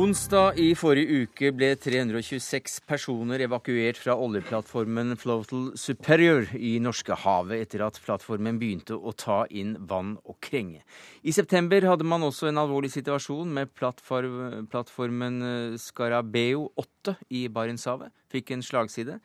[0.00, 7.82] Onsdag i forrige uke ble 326 personer evakuert fra oljeplattformen Floatal Superior i Norskehavet etter
[7.84, 10.80] at plattformen begynte å ta inn vann og krenge.
[11.20, 18.14] I september hadde man også en alvorlig situasjon med plattformen eh, Scarabeo 8 i Barentshavet.
[18.32, 19.18] Fikk en slagside.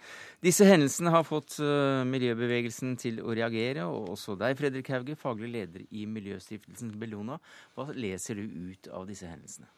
[0.44, 5.54] Disse hendelsene har fått uh, miljøbevegelsen til å reagere, og også deg, Fredrik Hauge, faglig
[5.56, 7.40] leder i Miljøstiftelsen Bellona.
[7.78, 9.70] Hva leser du ut av disse hendelsene?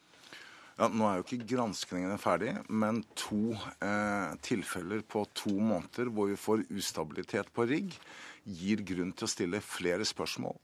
[0.78, 6.30] Ja, Nå er jo ikke granskningene ferdig, men to eh, tilfeller på to måneder hvor
[6.30, 7.96] vi får ustabilitet på rigg,
[8.46, 10.54] gir grunn til å stille flere spørsmål.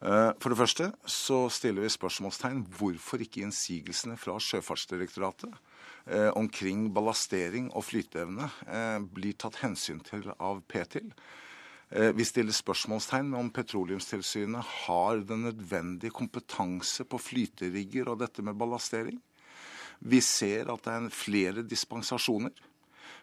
[0.00, 5.54] Eh, for det første så stiller vi spørsmålstegn hvorfor ikke innsigelsene fra Sjøfartsdirektoratet
[6.10, 11.12] eh, omkring ballastering og flyteevne eh, blir tatt hensyn til av Petil.
[11.90, 18.54] Eh, vi stiller spørsmålstegn om Petroleumstilsynet har den nødvendige kompetanse på flyterigger og dette med
[18.54, 19.18] ballastering.
[20.00, 22.54] Vi ser at det er flere dispensasjoner.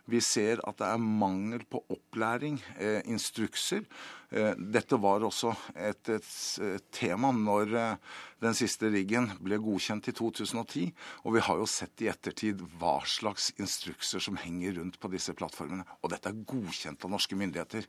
[0.08, 3.84] Vi ser at det er mangel på opplæring, eh, instrukser.
[4.32, 7.98] Eh, dette var også et, et, tema når eh,
[8.42, 10.94] den siste riggen ble godkjent i 2010.
[11.26, 15.36] Og vi har jo sett i ettertid hva slags instrukser som henger rundt på disse
[15.36, 15.84] plattformene.
[16.02, 17.88] Og dette er godkjent av norske myndigheter.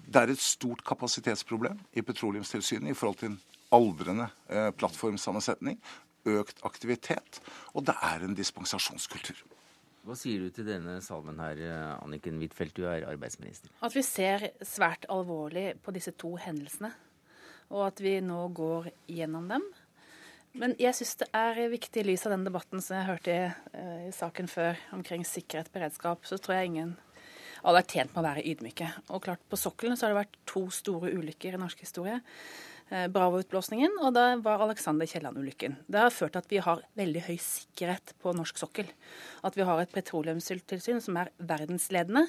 [0.00, 4.26] Det er et stort kapasitetsproblem i Petroleumstilsynet i forhold til en aldrende
[4.80, 5.76] plattformsammensetning,
[6.26, 7.38] økt aktivitet,
[7.76, 9.38] og det er en dispensasjonskultur.
[10.06, 11.60] Hva sier du til denne salmen her,
[12.00, 13.72] Anniken Huitfeldt, du er arbeidsminister?
[13.84, 16.92] At vi ser svært alvorlig på disse to hendelsene,
[17.68, 19.66] og at vi nå går gjennom dem.
[20.58, 23.44] Men jeg syns det er viktig i lys av den debatten som jeg hørte i,
[23.76, 26.96] uh, i saken før omkring sikkerhet og beredskap, så tror jeg ingen
[27.60, 28.88] alle er tjent med å være ydmyke.
[29.12, 32.16] Og klart, på sokkelen så har det vært to store ulykker i norsk historie.
[32.90, 35.76] Eh, Bravo-utblåsningen, og da var Alexander Kielland-ulykken.
[35.86, 38.90] Det har ført til at vi har veldig høy sikkerhet på norsk sokkel.
[39.46, 42.24] At vi har et petroleumstilsyn som er verdensledende.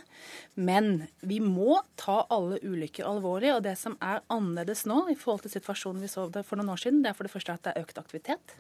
[0.54, 3.56] Men vi må ta alle ulykker alvorlig.
[3.56, 6.76] Og det som er annerledes nå i forhold til situasjonen vi så det for noen
[6.76, 8.58] år siden, det er for det første at det er økt aktivitet.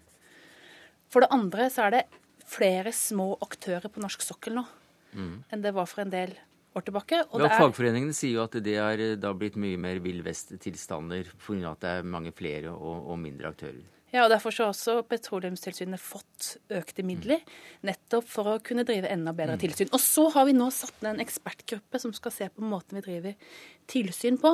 [1.14, 2.06] For det andre så er det
[2.49, 4.66] flere små aktører på norsk sokkel nå
[5.14, 5.36] mm.
[5.54, 6.47] enn det var for en del år
[6.80, 7.24] tilbake.
[7.32, 7.57] Og ja, er...
[7.59, 11.74] Fagforeningene sier jo at det er da blitt mye mer villvest-tilstander pga.
[11.74, 13.82] at det er mange flere og, og, mindre aktører.
[14.11, 17.39] Ja, og Derfor har også Petroleumstilsynet fått økte midler,
[17.88, 19.61] nettopp for å kunne drive enda bedre mm.
[19.61, 19.91] tilsyn.
[19.95, 23.05] Og så har vi nå satt ned en ekspertgruppe som skal se på måten vi
[23.05, 23.53] driver
[23.91, 24.51] tilsyn på.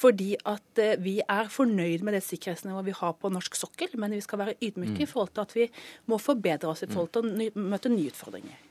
[0.00, 4.18] Fordi at eh, vi er fornøyd med det sikkerhetsnivået vi har på norsk sokkel, men
[4.18, 5.04] vi skal være ydmyke mm.
[5.06, 5.68] i forhold til at vi
[6.10, 8.64] må forbedre oss i forhold til å møte nye utfordringer.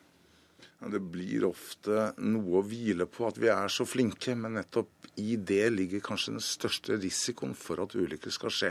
[0.78, 5.34] Det blir ofte noe å hvile på at vi er så flinke, men nettopp i
[5.36, 8.70] det ligger kanskje den største risikoen for at ulykker skal skje.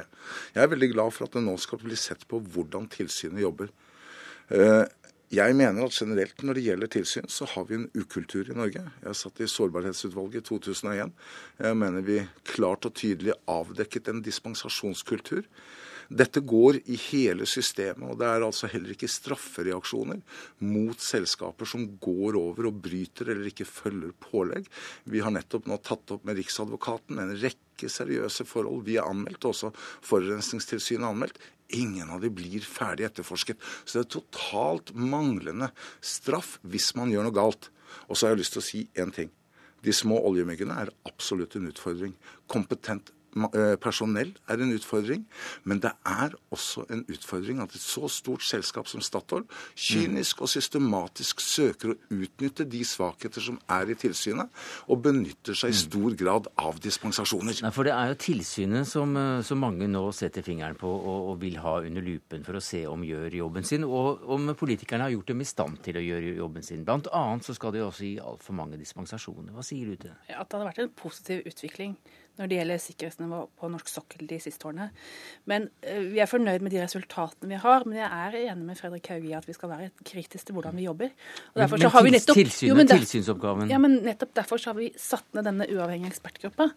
[0.54, 3.72] Jeg er veldig glad for at det nå skal bli sett på hvordan tilsynet jobber.
[4.54, 4.84] Eh,
[5.34, 8.84] jeg mener at generelt når det gjelder tilsyn, så har vi en ukultur i Norge.
[9.02, 11.11] Jeg satt i Sårbarhetsutvalget i 2001.
[11.59, 15.42] Jeg mener vi klart og tydelig avdekket en dispensasjonskultur.
[16.09, 20.20] Dette går i hele systemet, og det er altså heller ikke straffereaksjoner
[20.66, 24.68] mot selskaper som går over og bryter eller ikke følger pålegg.
[25.04, 28.84] Vi har nettopp nå tatt opp med Riksadvokaten en rekke seriøse forhold.
[28.86, 29.72] Vi er anmeldt, også
[30.07, 31.40] Forurensningstilsynet er anmeldt.
[31.74, 33.59] Ingen av de blir ferdig etterforsket.
[33.84, 35.72] Så det er totalt manglende
[36.04, 37.72] straff hvis man gjør noe galt.
[38.07, 39.32] Og så har jeg lyst til å si én ting.
[39.82, 42.14] De små oljemyggene er absolutt en utfordring.
[42.50, 43.12] Kompetent
[43.82, 45.26] personell er en utfordring,
[45.64, 49.45] men det er også en utfordring at et så stort selskap som Statoil
[49.76, 54.51] kynisk og systematisk søker å utnytte de svakheter som er i tilsynet,
[54.89, 57.61] og benytter seg i stor grad av dispensasjoner.
[57.64, 61.30] Nei, for det er jo tilsynet som, eh, som mange nå setter fingeren på og,
[61.30, 65.07] og, vil ha under lupen for å se om gjør jobben sin, og om politikerne
[65.07, 66.84] har gjort dem i stand til å gjøre jobben sin.
[66.87, 69.53] Blant annet så skal de også gi altfor mange dispensasjoner.
[69.55, 70.16] Hva sier du til det?
[70.30, 71.97] Ja, at det hadde vært en positiv utvikling
[72.37, 74.91] når det gjelder sikkerhetsnivå på norsk sokkel de siste årene.
[75.51, 78.80] Men uh, Vi er fornøyd med de resultatene vi har, men jeg er enig med
[78.80, 81.12] Fredrik Hauge i at vi skal være kritiske til hvordan vi jobber.
[81.55, 84.76] Og men men har nettopp, tilsynet, jo, men der, tilsynsoppgaven Ja, men nettopp derfor har
[84.78, 86.68] vi satt ned denne uavhengige ekspertgruppa.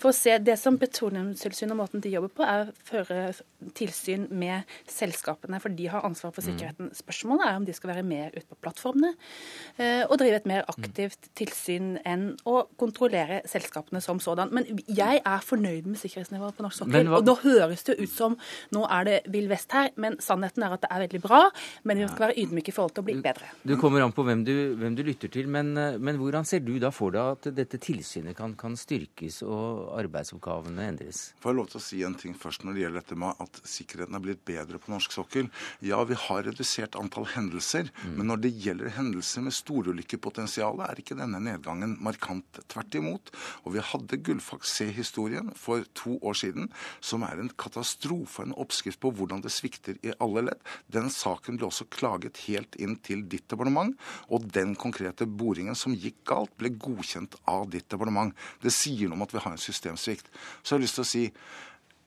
[0.00, 3.32] For å se Det som Petroleumstilsynet og måten de jobber på, er å føre
[3.76, 6.48] tilsyn med selskapene, for de har ansvar for mm.
[6.48, 6.90] sikkerheten.
[6.96, 10.66] Spørsmålet er om de skal være mer ute på plattformene uh, og drive et mer
[10.70, 14.52] aktivt tilsyn enn å kontrollere selskapene som sådan.
[14.54, 17.10] Men jeg er fornøyd med sikkerhetsnivået på norsk sokkel.
[17.16, 18.36] Og nå høres det ut som
[18.74, 21.40] nå er det vill vest her, men sannheten er at det er veldig bra.
[21.88, 23.50] Men vi skal være ydmyke i forhold til å bli bedre.
[23.66, 26.74] Du kommer an på hvem du, hvem du lytter til, men, men, hvordan ser du
[26.82, 31.30] da for deg at dette tilsynet kan, kan styrkes og arbeidsoppgavene endres?
[31.42, 33.62] Får jeg lov til å si en ting først når det gjelder dette med at
[33.74, 35.50] sikkerheten er blitt bedre på norsk sokkel?
[35.86, 38.16] Ja, vi har redusert antall hendelser, mm.
[38.18, 42.62] men når det gjelder hendelser med storulykkepotensial, er ikke denne nedgangen markant.
[42.70, 43.32] Tvert imot.
[43.64, 46.68] Og vi hadde Gullfaks C-historien for to år siden,
[47.00, 50.60] som er en katastrofe, en oppskrift på hvordan det svikter i alle ledd.
[50.92, 53.96] Den saken ble også klaget helt inn til ditt departement,
[54.28, 58.34] og den konkrete boringen som gikk galt, ble godkjent av ditt departement.
[58.62, 60.30] Det sier noe om at vi har en systemsvikt.
[60.62, 61.24] Så jeg har lyst til å si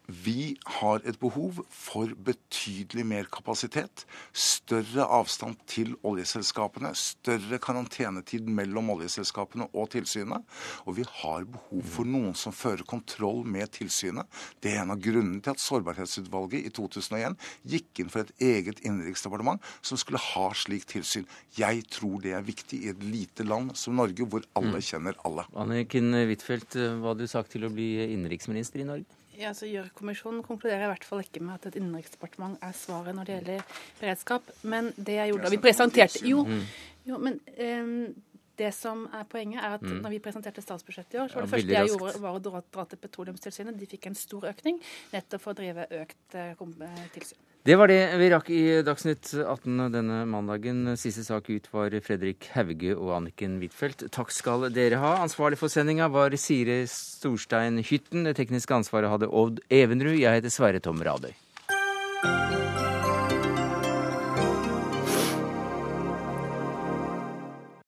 [0.07, 4.03] vi har et behov for betydelig mer kapasitet,
[4.35, 10.43] større avstand til oljeselskapene, større karantenetid mellom oljeselskapene og tilsynet.
[10.83, 14.27] Og vi har behov for noen som fører kontroll med tilsynet.
[14.59, 17.39] Det er en av grunnene til at Sårbarhetsutvalget i 2001
[17.71, 21.27] gikk inn for et eget innenriksdepartement som skulle ha slik tilsyn.
[21.55, 24.85] Jeg tror det er viktig i et lite land som Norge, hvor alle mm.
[24.91, 25.47] kjenner alle.
[25.55, 29.22] Anniken Huitfeldt, hva hadde du sagt til å bli innenriksminister i Norge?
[29.39, 33.29] Ja, så Gjørv-kommisjonen konkluderer i hvert fall ikke med at et innenriksdepartement er svaret når
[33.29, 34.51] det gjelder beredskap.
[34.61, 36.61] Men det jeg gjorde da vi presenterte Jo, mm.
[37.09, 38.13] jo men um,
[38.57, 40.01] Det som er Poenget er at Mm.
[40.03, 41.99] når vi presenterte statsbudsjettet i år, så var Ja, det første jeg raskt.
[41.99, 43.79] gjorde, var å dra, dra til Petroleumstilsynet.
[43.79, 44.77] De fikk en stor økning
[45.11, 47.37] nettopp for å drive økt eh, eh, tilsyn.
[47.63, 50.81] Det var det vi rakk i Dagsnytt 18 denne mandagen.
[50.99, 54.03] Siste sak ut var Fredrik Hauge og Anniken Huitfeldt.
[54.11, 55.13] Takk skal dere ha.
[55.23, 58.27] Ansvarlig for sendinga var Sire Storstein Hytten.
[58.27, 60.19] Det tekniske ansvaret hadde Odd Evenrud.
[60.19, 61.31] Jeg heter Sverre Tom Radøy.